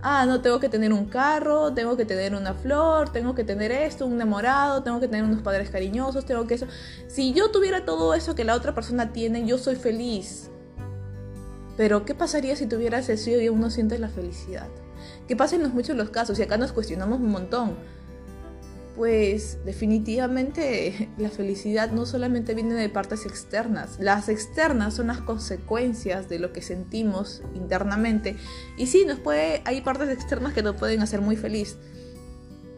Ah, 0.07 0.27
no, 0.27 0.39
tengo 0.39 0.59
que 0.59 0.69
tener 0.69 0.93
un 0.93 1.05
carro, 1.05 1.73
tengo 1.73 1.97
que 1.97 2.05
tener 2.05 2.35
una 2.35 2.53
flor, 2.53 3.11
tengo 3.11 3.33
que 3.33 3.43
tener 3.43 3.71
esto, 3.71 4.05
un 4.05 4.13
enamorado, 4.13 4.83
tengo 4.83 4.99
que 4.99 5.07
tener 5.07 5.25
unos 5.25 5.41
padres 5.41 5.71
cariñosos, 5.71 6.27
tengo 6.27 6.45
que 6.45 6.53
eso. 6.53 6.67
Si 7.07 7.33
yo 7.33 7.49
tuviera 7.49 7.85
todo 7.85 8.13
eso 8.13 8.35
que 8.35 8.43
la 8.43 8.53
otra 8.53 8.75
persona 8.75 9.13
tiene, 9.13 9.47
yo 9.47 9.57
soy 9.57 9.75
feliz. 9.75 10.51
Pero, 11.75 12.05
¿qué 12.05 12.13
pasaría 12.13 12.55
si 12.55 12.67
tuvieras 12.67 13.09
eso 13.09 13.31
y 13.31 13.49
uno 13.49 13.71
siente 13.71 13.97
la 13.97 14.09
felicidad? 14.09 14.67
¿Qué 15.27 15.35
pasa 15.35 15.55
en 15.55 15.73
muchos 15.73 15.97
los 15.97 16.11
casos 16.11 16.37
y 16.37 16.43
acá 16.43 16.57
nos 16.57 16.71
cuestionamos 16.71 17.19
un 17.19 17.31
montón. 17.31 17.75
Pues 18.95 19.57
definitivamente 19.65 21.09
la 21.17 21.29
felicidad 21.29 21.91
no 21.91 22.05
solamente 22.05 22.53
viene 22.53 22.75
de 22.75 22.89
partes 22.89 23.25
externas, 23.25 23.97
las 23.99 24.29
externas 24.29 24.93
son 24.93 25.07
las 25.07 25.19
consecuencias 25.19 26.29
de 26.29 26.39
lo 26.39 26.53
que 26.53 26.61
sentimos 26.61 27.41
internamente. 27.53 28.37
Y 28.77 28.87
sí, 28.87 29.05
nos 29.05 29.19
puede, 29.19 29.61
hay 29.65 29.81
partes 29.81 30.09
externas 30.09 30.53
que 30.53 30.63
nos 30.63 30.75
pueden 30.75 31.01
hacer 31.01 31.21
muy 31.21 31.35
feliz, 31.35 31.77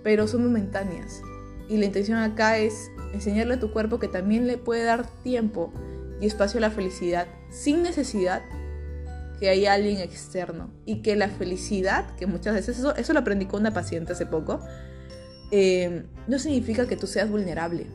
pero 0.03 0.27
son 0.27 0.43
momentáneas. 0.43 1.21
Y 1.69 1.77
la 1.77 1.85
intención 1.85 2.17
acá 2.17 2.57
es 2.57 2.89
enseñarle 3.13 3.55
a 3.55 3.59
tu 3.59 3.71
cuerpo 3.71 3.99
que 3.99 4.07
también 4.07 4.47
le 4.47 4.57
puede 4.57 4.83
dar 4.83 5.05
tiempo 5.21 5.71
y 6.19 6.25
espacio 6.25 6.57
a 6.59 6.61
la 6.61 6.71
felicidad 6.71 7.27
sin 7.51 7.83
necesidad 7.83 8.41
que 9.39 9.49
hay 9.49 9.65
alguien 9.65 9.99
externo. 9.99 10.71
Y 10.85 11.01
que 11.01 11.15
la 11.15 11.29
felicidad, 11.29 12.15
que 12.15 12.25
muchas 12.25 12.55
veces 12.55 12.79
eso, 12.79 12.95
eso 12.95 13.13
lo 13.13 13.19
aprendí 13.19 13.45
con 13.45 13.61
una 13.61 13.73
paciente 13.73 14.13
hace 14.13 14.25
poco, 14.25 14.61
eh, 15.51 16.05
no 16.27 16.39
significa 16.39 16.87
que 16.87 16.97
tú 16.97 17.07
seas 17.07 17.29
vulnerable 17.29 17.87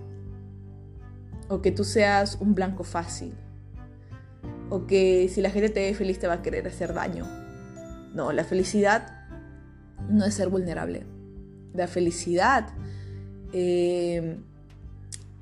o 1.49 1.61
que 1.61 1.71
tú 1.71 1.85
seas 1.85 2.39
un 2.41 2.55
blanco 2.55 2.83
fácil 2.83 3.35
o 4.71 4.87
que 4.87 5.29
si 5.29 5.43
la 5.43 5.51
gente 5.51 5.69
te 5.69 5.81
ve 5.81 5.95
feliz 5.95 6.19
te 6.19 6.27
va 6.27 6.35
a 6.35 6.43
querer 6.43 6.67
hacer 6.67 6.95
daño. 6.95 7.27
No, 8.15 8.33
la 8.33 8.45
felicidad 8.45 9.27
no 10.09 10.25
es 10.25 10.35
ser 10.35 10.49
vulnerable. 10.49 11.05
La 11.75 11.89
felicidad 11.89 12.69
eh, 13.53 14.39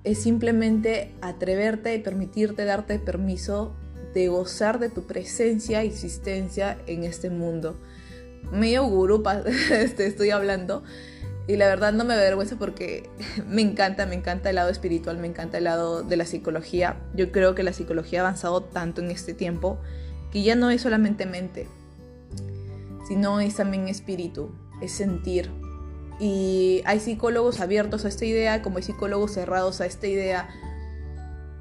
es 0.03 0.19
simplemente 0.19 1.13
atreverte 1.21 1.95
y 1.95 1.99
permitirte 1.99 2.65
darte 2.65 2.99
permiso 2.99 3.73
de 4.15 4.27
gozar 4.27 4.81
de 4.81 4.89
tu 4.89 5.07
presencia 5.07 5.85
y 5.85 5.89
existencia 5.89 6.77
en 6.89 7.05
este 7.05 7.31
mundo. 7.31 7.77
Medio 8.51 8.85
gurú 8.87 9.23
este, 9.71 10.07
estoy 10.07 10.31
hablando 10.31 10.83
y 11.51 11.57
la 11.57 11.67
verdad 11.67 11.93
no 11.93 12.05
me 12.05 12.15
avergüenza 12.15 12.57
porque 12.57 13.11
me 13.47 13.63
encanta, 13.63 14.07
me 14.07 14.15
encanta 14.15 14.51
el 14.51 14.57
lado 14.57 14.71
espiritual, 14.71 15.19
me 15.19 15.27
encanta 15.27 15.59
el 15.59 15.65
lado 15.65 16.03
de 16.03 16.17
la 16.17 16.25
psicología. 16.25 16.97
Yo 17.15 17.33
creo 17.33 17.55
que 17.55 17.63
la 17.63 17.73
psicología 17.73 18.21
ha 18.21 18.23
avanzado 18.23 18.63
tanto 18.63 19.01
en 19.01 19.11
este 19.11 19.35
tiempo 19.35 19.79
que 20.33 20.43
ya 20.43 20.55
no 20.55 20.71
es 20.71 20.83
solamente 20.83 21.27
mente, 21.27 21.67
sino 23.09 23.41
es 23.41 23.57
también 23.57 23.89
espíritu, 23.89 24.53
es 24.81 24.93
sentir. 24.93 25.51
Y 26.21 26.83
hay 26.85 27.01
psicólogos 27.01 27.61
abiertos 27.61 28.05
a 28.05 28.09
esta 28.09 28.27
idea 28.27 28.63
como 28.63 28.77
hay 28.77 28.85
psicólogos 28.85 29.33
cerrados 29.33 29.81
a 29.81 29.87
esta 29.87 30.07
idea 30.07 30.49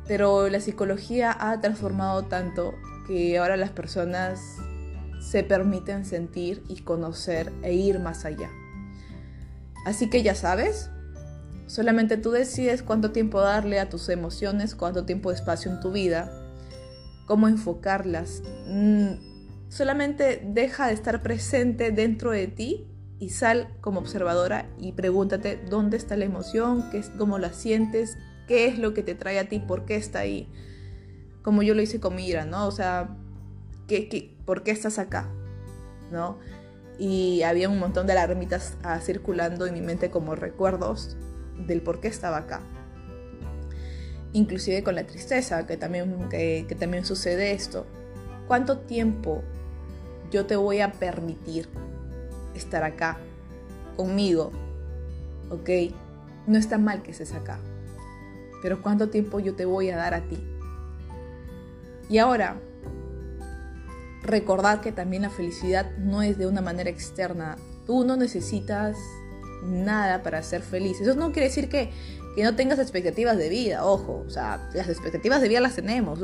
pero 0.10 0.50
la 0.50 0.60
psicología 0.60 1.38
ha 1.40 1.62
transformado 1.62 2.24
tanto 2.24 2.74
que 3.06 3.38
ahora 3.38 3.58
las 3.58 3.70
personas 3.70 4.58
se 5.22 5.44
permiten 5.44 6.04
sentir 6.04 6.64
y 6.68 6.82
conocer 6.82 7.54
e 7.62 7.74
ir 7.74 8.00
más 8.00 8.26
allá. 8.26 8.50
Así 9.86 10.10
que 10.10 10.24
ya 10.24 10.36
sabes, 10.36 10.90
solamente 11.68 12.18
tú 12.18 12.32
decides 12.32 12.84
cuánto 12.84 13.12
tiempo 13.12 13.42
darle 13.42 13.80
a 13.80 13.90
tus 13.90 14.10
emociones, 14.10 14.76
cuánto 14.76 15.06
tiempo 15.06 15.30
de 15.30 15.36
espacio 15.36 15.72
en 15.72 15.80
tu 15.80 15.92
vida, 15.92 16.32
cómo 17.26 17.48
enfocarlas. 17.48 18.42
Mm, 18.68 19.14
solamente 19.70 20.42
deja 20.46 20.88
de 20.88 20.94
estar 20.94 21.22
presente 21.22 21.92
dentro 21.92 22.32
de 22.32 22.48
ti 22.48 22.88
y 23.20 23.30
sal 23.30 23.76
como 23.82 24.00
observadora 24.00 24.70
y 24.78 24.94
pregúntate 24.94 25.60
dónde 25.70 25.98
está 25.98 26.16
la 26.18 26.26
emoción, 26.26 26.90
qué, 26.92 27.04
cómo 27.18 27.38
la 27.38 27.54
sientes, 27.54 28.18
qué 28.48 28.68
es 28.68 28.80
lo 28.80 28.94
que 28.94 29.04
te 29.04 29.14
trae 29.14 29.38
a 29.40 29.48
ti, 29.48 29.60
por 29.60 29.86
qué 29.86 29.96
está 29.96 30.20
ahí. 30.20 30.50
Como 31.44 31.62
yo 31.62 31.76
lo 31.76 31.82
hice 31.82 32.00
con 32.00 32.16
Mira, 32.16 32.46
¿no? 32.46 32.68
O 32.68 32.72
sea, 32.72 33.16
¿qué, 33.88 34.36
por 34.46 34.64
qué 34.64 34.72
estás 34.72 34.98
acá? 34.98 35.30
¿No? 36.12 36.40
Y 37.00 37.42
había 37.44 37.70
un 37.70 37.80
montón 37.80 38.06
de 38.06 38.12
alarmitas 38.12 38.76
ah, 38.84 39.00
circulando 39.00 39.66
en 39.66 39.74
mi 39.74 39.82
mente 39.82 40.12
como 40.12 40.36
recuerdos 40.36 41.18
del 41.58 41.82
por 41.82 42.02
qué 42.02 42.10
estaba 42.10 42.38
acá. 42.38 42.62
Inclusive 44.34 44.84
con 44.84 44.96
la 44.96 45.08
tristeza, 45.08 45.66
que 45.66 45.78
también, 45.78 46.30
que, 46.30 46.76
también 46.78 47.06
sucede 47.06 47.54
esto. 47.54 47.86
¿Cuánto 48.48 48.80
tiempo 48.80 49.42
yo 50.30 50.46
te 50.46 50.56
voy 50.56 50.82
a 50.82 50.92
permitir 50.92 51.70
estar 52.54 52.84
acá 52.84 53.18
conmigo? 53.96 54.52
¿Ok? 55.50 55.70
No 56.46 56.58
está 56.58 56.78
mal 56.78 57.02
que 57.02 57.12
estés 57.12 57.34
acá 57.34 57.60
pero 58.62 58.82
¿cuánto 58.82 59.10
tiempo 59.10 59.40
yo 59.40 59.56
te 59.56 59.66
voy 59.66 59.90
a 59.90 59.98
dar 59.98 60.14
a 60.14 60.22
ti? 60.22 60.38
Y 62.10 62.18
ahora, 62.18 62.58
recordar 64.30 64.82
que 64.82 64.92
también 64.92 65.24
la 65.24 65.30
felicidad 65.30 65.92
no 65.98 66.22
es 66.22 66.38
de 66.38 66.48
una 66.48 66.62
manera 66.62 66.90
externa. 66.90 67.58
Tú 67.86 68.06
no 68.06 68.16
necesitas 68.16 68.96
nada 69.64 70.24
para 70.24 70.42
ser 70.44 70.62
feliz. 70.62 71.00
Eso 71.02 71.16
no 71.16 71.32
quiere 71.32 71.48
decir 71.48 71.70
que, 71.70 71.92
que 72.36 72.44
no 72.44 72.56
tengas 72.56 72.80
expectativas 72.80 73.38
de 73.38 73.50
vida, 73.50 73.86
ojo. 73.86 74.24
O 74.26 74.30
sea, 74.30 74.70
las 74.74 74.90
expectativas 74.90 75.42
de 75.42 75.50
vida 75.50 75.60
las 75.60 75.76
tenemos. 75.76 76.20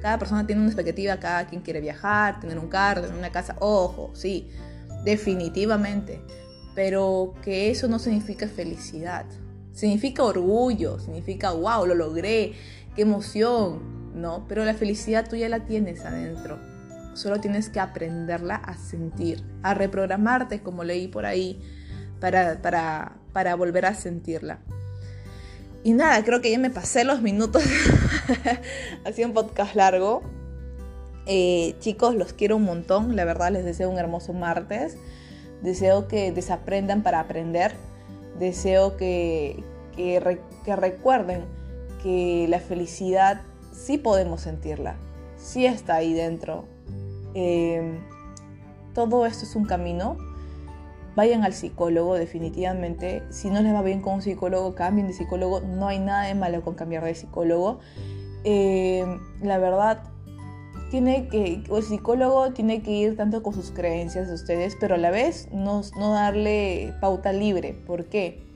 Cada 0.00 0.18
persona 0.18 0.46
tiene 0.46 0.60
una 0.62 0.70
expectativa, 0.70 1.18
cada 1.18 1.46
quien 1.46 1.62
quiere 1.62 1.80
viajar, 1.80 2.40
tener 2.40 2.58
un 2.58 2.68
carro, 2.68 3.02
tener 3.02 3.16
una 3.16 3.32
casa. 3.32 3.56
Ojo, 3.58 4.10
sí, 4.14 4.48
definitivamente. 5.04 6.20
Pero 6.74 7.34
que 7.42 7.70
eso 7.70 7.88
no 7.88 7.98
significa 7.98 8.46
felicidad. 8.46 9.26
Significa 9.72 10.24
orgullo, 10.24 10.98
significa, 10.98 11.52
wow, 11.52 11.86
lo 11.86 11.94
logré, 11.94 12.54
qué 12.94 13.02
emoción, 13.02 13.80
¿no? 14.14 14.46
Pero 14.48 14.64
la 14.64 14.74
felicidad 14.74 15.28
tú 15.28 15.36
ya 15.36 15.48
la 15.48 15.66
tienes 15.66 16.04
adentro. 16.04 16.58
Solo 17.18 17.40
tienes 17.40 17.68
que 17.68 17.80
aprenderla 17.80 18.54
a 18.54 18.76
sentir, 18.76 19.42
a 19.62 19.74
reprogramarte, 19.74 20.62
como 20.62 20.84
leí 20.84 21.08
por 21.08 21.26
ahí, 21.26 21.60
para, 22.20 22.62
para, 22.62 23.16
para 23.32 23.54
volver 23.56 23.86
a 23.86 23.94
sentirla. 23.94 24.60
Y 25.84 25.92
nada, 25.92 26.22
creo 26.24 26.40
que 26.40 26.50
ya 26.50 26.58
me 26.58 26.70
pasé 26.70 27.04
los 27.04 27.22
minutos. 27.22 27.62
Hacía 29.04 29.26
un 29.26 29.32
podcast 29.32 29.74
largo. 29.74 30.22
Eh, 31.26 31.74
chicos, 31.80 32.14
los 32.14 32.32
quiero 32.32 32.56
un 32.56 32.64
montón. 32.64 33.16
La 33.16 33.24
verdad, 33.24 33.50
les 33.50 33.64
deseo 33.64 33.90
un 33.90 33.98
hermoso 33.98 34.32
martes. 34.32 34.96
Deseo 35.62 36.08
que 36.08 36.32
desaprendan 36.32 37.02
para 37.02 37.20
aprender 37.20 37.72
deseo 38.38 38.96
que, 38.96 39.62
que, 39.96 40.20
recuerden 40.76 41.44
que 42.02 42.46
la 42.48 42.60
felicidad 42.60 43.42
sí 43.72 43.98
podemos 43.98 44.42
sentirla, 44.42 44.96
sí 45.36 45.66
está 45.66 45.96
ahí 45.96 46.14
dentro. 46.14 46.64
Em, 47.34 47.98
todo 48.94 49.26
esto 49.26 49.44
es 49.44 49.56
un 49.56 49.64
camino. 49.64 50.16
Vayan 51.16 51.44
al 51.44 51.52
psicólogo 51.52 52.14
definitivamente. 52.14 53.22
Si 53.30 53.50
no 53.50 53.60
les 53.60 53.74
va 53.74 53.82
bien 53.82 54.00
con 54.00 54.14
un 54.14 54.22
psicólogo, 54.22 54.74
cambien 54.74 55.08
de 55.08 55.14
psicólogo. 55.14 55.60
No 55.60 55.88
hay 55.88 55.98
nada 55.98 56.24
de 56.24 56.34
malo 56.34 56.62
con 56.62 56.74
cambiar 56.74 57.04
de 57.04 57.14
psicólogo. 57.14 57.80
Em, 58.44 59.18
la 59.42 59.58
verdad, 59.58 60.02
tiene 60.90 61.28
que, 61.28 61.62
el 61.68 61.82
psicólogo 61.82 62.52
tiene 62.52 62.82
que 62.82 62.92
ir 62.92 63.16
tanto 63.16 63.42
con 63.42 63.52
sus 63.52 63.70
creencias 63.70 64.28
de 64.28 64.34
ustedes, 64.34 64.76
pero 64.80 64.94
a 64.94 64.98
la 64.98 65.10
vez 65.10 65.48
no, 65.52 65.82
no 65.98 66.12
darle 66.12 66.94
pauta 67.00 67.32
libre. 67.32 67.74
¿Por 67.74 68.06
qué? 68.06 68.46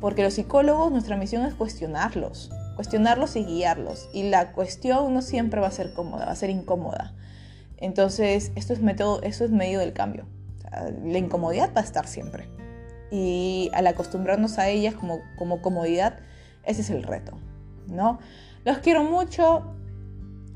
Porque 0.00 0.22
los 0.22 0.34
psicólogos, 0.34 0.92
nuestra 0.92 1.16
misión 1.16 1.44
es 1.44 1.54
cuestionarlos, 1.54 2.50
cuestionarlos 2.76 3.36
y 3.36 3.44
guiarlos. 3.44 4.08
Y 4.12 4.30
la 4.30 4.52
cuestión 4.52 5.12
no 5.12 5.20
siempre 5.20 5.60
va 5.60 5.66
a 5.66 5.72
ser 5.72 5.92
cómoda, 5.92 6.26
va 6.26 6.32
a 6.32 6.36
ser 6.36 6.50
incómoda. 6.50 7.14
Entonces, 7.80 8.52
esto 8.54 8.72
es, 8.72 8.80
método, 8.80 9.22
esto 9.22 9.44
es 9.44 9.50
medio 9.50 9.80
del 9.80 9.92
cambio. 9.92 10.26
la 11.04 11.18
incomodidad 11.18 11.72
va 11.74 11.80
a 11.80 11.84
estar 11.84 12.06
siempre. 12.06 12.48
Y 13.10 13.70
al 13.74 13.86
acostumbrarnos 13.86 14.58
a 14.58 14.68
ellas 14.68 14.94
como, 14.94 15.20
como 15.36 15.62
comodidad, 15.62 16.20
ese 16.64 16.82
es 16.82 16.90
el 16.90 17.02
reto, 17.02 17.38
¿no? 17.88 18.20
Los 18.64 18.78
quiero 18.78 19.02
mucho, 19.02 19.64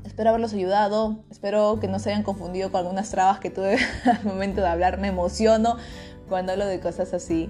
Espero 0.05 0.29
haberlos 0.29 0.53
ayudado, 0.53 1.17
espero 1.31 1.79
que 1.81 1.87
no 1.87 1.97
se 1.97 2.11
hayan 2.11 2.21
confundido 2.21 2.71
con 2.71 2.81
algunas 2.81 3.09
trabas 3.09 3.39
que 3.39 3.49
tuve 3.49 3.77
al 4.05 4.23
momento 4.23 4.61
de 4.61 4.67
hablar. 4.67 4.99
Me 4.99 5.07
emociono 5.07 5.77
cuando 6.29 6.51
hablo 6.51 6.67
de 6.67 6.79
cosas 6.79 7.13
así, 7.13 7.49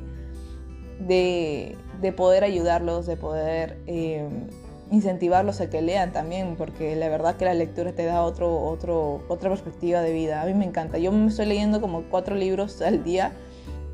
de, 0.99 1.77
poder 2.15 2.45
ayudarlos, 2.45 3.07
de 3.07 3.17
poder 3.17 3.77
eh, 3.87 4.27
incentivarlos 4.91 5.61
a 5.61 5.69
que 5.69 5.81
lean 5.81 6.11
también, 6.11 6.55
porque 6.57 6.95
la 6.95 7.09
verdad 7.09 7.35
que 7.35 7.45
la 7.45 7.53
lectura 7.53 7.91
te 7.93 8.05
da 8.05 8.21
otro, 8.21 8.57
otro, 8.59 9.23
otra 9.27 9.49
perspectiva 9.49 10.01
de 10.01 10.13
vida. 10.13 10.41
A 10.41 10.45
mí 10.45 10.53
me 10.53 10.65
encanta. 10.65 10.97
Yo 10.97 11.11
me 11.11 11.27
estoy 11.27 11.47
leyendo 11.47 11.81
como 11.81 12.03
cuatro 12.03 12.35
libros 12.35 12.81
al 12.81 13.03
día 13.03 13.31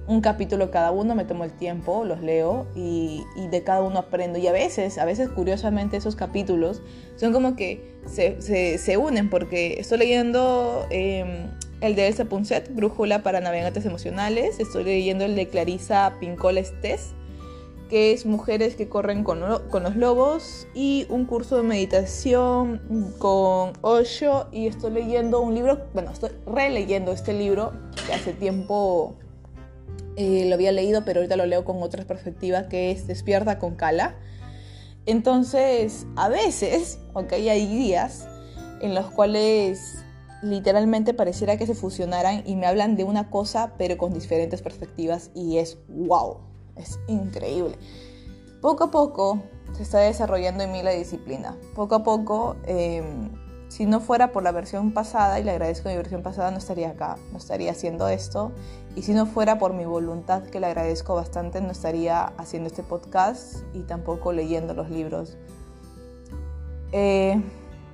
un 0.08 0.21
capítulo 0.21 0.71
cada 0.71 0.91
uno, 0.91 1.15
me 1.15 1.25
tomo 1.25 1.43
el 1.43 1.51
tiempo, 1.51 2.04
los 2.06 2.21
leo 2.21 2.67
y, 2.75 3.23
de 3.49 3.63
cada 3.63 3.82
uno 3.82 3.99
aprendo. 3.99 4.39
Y 4.39 4.47
a 4.47 4.51
veces, 4.51 4.97
a 4.97 5.06
veces 5.06 5.30
curiosamente 5.30 5.97
esos 5.97 6.15
capítulos 6.15 6.82
son 7.15 7.32
como 7.34 7.56
que 7.56 7.95
se, 8.06 8.97
unen 8.97 9.30
porque 9.30 9.80
estoy 9.80 9.99
leyendo 9.99 10.86
em, 10.89 11.47
el 11.82 11.95
de 11.95 12.08
Elsa 12.08 12.25
Punset, 12.25 12.73
Brújula 12.73 13.23
para 13.23 13.39
Navegantes 13.41 13.86
Emocionales, 13.86 14.60
estoy 14.60 14.84
leyendo 14.84 15.25
el 15.25 15.36
de 15.36 15.47
Clarisa 15.47 16.15
Pincola 16.19 16.60
Estés, 16.60 17.13
que 17.91 18.13
es 18.13 18.25
Mujeres 18.25 18.77
que 18.77 18.88
corren 18.88 19.25
con, 19.25 19.41
los 19.41 19.95
lobos, 19.97 20.65
y 20.73 21.06
un 21.10 21.25
curso 21.25 21.58
de 21.58 21.63
meditación 21.63 22.80
con 23.19 23.73
Osho, 23.82 24.47
y 24.54 24.67
estoy 24.67 24.91
leyendo 24.91 25.41
un 25.41 25.54
libro, 25.54 25.88
bueno, 25.93 26.10
estoy 26.10 26.30
releyendo 26.45 27.12
este 27.12 27.34
libro 27.34 27.73
que 28.08 28.13
hace 28.13 28.32
tiempo 28.32 29.15
eh, 30.15 30.45
lo 30.47 30.56
había 30.56 30.71
leído, 30.71 31.04
pero 31.04 31.19
ahorita 31.19 31.36
lo 31.36 31.45
leo 31.45 31.65
con 31.65 31.84
otra 31.84 32.06
perspectiva, 32.06 32.69
que 32.69 32.91
es 32.91 33.08
Despierta 33.08 33.60
con 33.60 33.75
Cala. 33.75 34.15
Entonces, 35.06 36.08
a 36.15 36.30
veces, 36.30 36.97
ok, 37.12 37.34
hay 37.34 37.67
días 37.67 38.25
en 38.82 38.95
los 38.95 39.08
cuales 39.08 40.06
literalmente 40.41 41.13
pareciera 41.13 41.58
que 41.58 41.67
se 41.67 41.75
fusionaran 41.75 42.43
y 42.45 42.56
me 42.56 42.67
hablan 42.67 42.95
de 42.95 43.04
una 43.04 43.30
cosa, 43.30 43.73
pero 43.77 43.97
con 43.97 44.13
diferentes 44.13 44.62
perspectivas, 44.62 45.30
y 45.36 45.58
es 45.58 45.77
wow, 45.89 46.50
es 46.75 46.99
increíble. 47.07 47.77
Poco 48.62 48.86
a 48.86 48.91
poco 48.91 49.41
se 49.73 49.84
está 49.84 49.99
desarrollando 49.99 50.63
en 50.63 50.71
mí 50.71 50.84
la 50.84 50.91
disciplina. 50.91 51.57
Poco 51.75 51.95
a 51.95 52.03
poco 52.03 52.55
em, 52.65 53.31
si 53.71 53.86
no 53.86 54.01
fuera 54.01 54.34
por 54.34 54.43
la 54.43 54.51
versión 54.51 54.91
pasada, 54.91 55.39
y 55.39 55.43
le 55.45 55.51
agradezco 55.51 55.88
mi 55.88 55.95
versión 55.95 56.21
pasada, 56.21 56.51
no 56.51 56.57
estaría 56.57 56.89
acá, 56.89 57.15
no 57.31 57.38
estaría 57.38 57.71
haciendo 57.71 58.10
esto. 58.10 58.51
Y 58.97 59.03
si 59.03 59.13
no 59.13 59.25
fuera 59.25 59.60
por 59.60 59.73
mi 59.73 59.86
voluntad, 59.86 60.43
que 60.43 60.60
le 60.60 60.67
agradezco 60.67 61.15
bastante, 61.15 61.62
no 61.62 61.71
estaría 61.71 62.25
haciendo 62.38 62.67
este 62.67 62.84
podcast 62.84 63.63
y 63.73 63.84
tampoco 63.84 64.34
leyendo 64.34 64.73
los 64.73 64.89
libros. 64.89 65.38
Eh, 66.91 67.41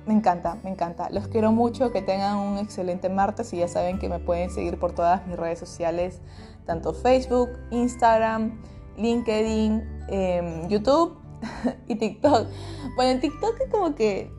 me 0.04 0.14
encanta, 0.14 0.58
me 0.64 0.70
encanta. 0.70 1.10
Los 1.10 1.28
quiero 1.28 1.52
mucho, 1.52 1.92
que 1.92 2.02
tengan 2.02 2.38
un 2.38 2.58
excelente 2.58 3.08
martes 3.08 3.52
y 3.52 3.58
ya 3.58 3.68
saben 3.68 4.00
que 4.00 4.08
me 4.08 4.18
pueden 4.18 4.50
seguir 4.50 4.80
por 4.80 4.90
todas 4.90 5.24
mis 5.28 5.36
redes 5.36 5.60
sociales, 5.60 6.20
tanto 6.68 6.92
Facebook, 6.92 7.48
Instagram, 7.70 8.62
LinkedIn, 8.98 10.04
em, 10.08 10.68
YouTube 10.68 11.16
y 11.88 11.96
TikTok. 11.96 12.46
Bueno, 12.94 13.12
en 13.12 13.20
TikTok 13.20 13.60
es 13.60 13.70
como 13.70 13.94
que 13.94 14.30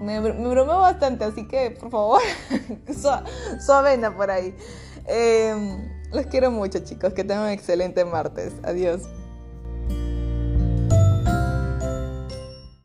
me, 0.00 0.20
me 0.20 0.48
bromeo 0.48 0.78
bastante, 0.78 1.24
así 1.24 1.46
que 1.48 1.72
por 1.72 1.90
favor, 1.90 2.22
suavena 3.66 4.16
por 4.16 4.30
ahí. 4.30 4.54
Eh, 5.08 5.76
los 6.12 6.26
quiero 6.26 6.50
mucho, 6.50 6.78
chicos. 6.78 7.14
Que 7.14 7.24
tengan 7.24 7.46
un 7.46 7.50
excelente 7.50 8.04
martes. 8.04 8.52
Adiós. 8.62 9.02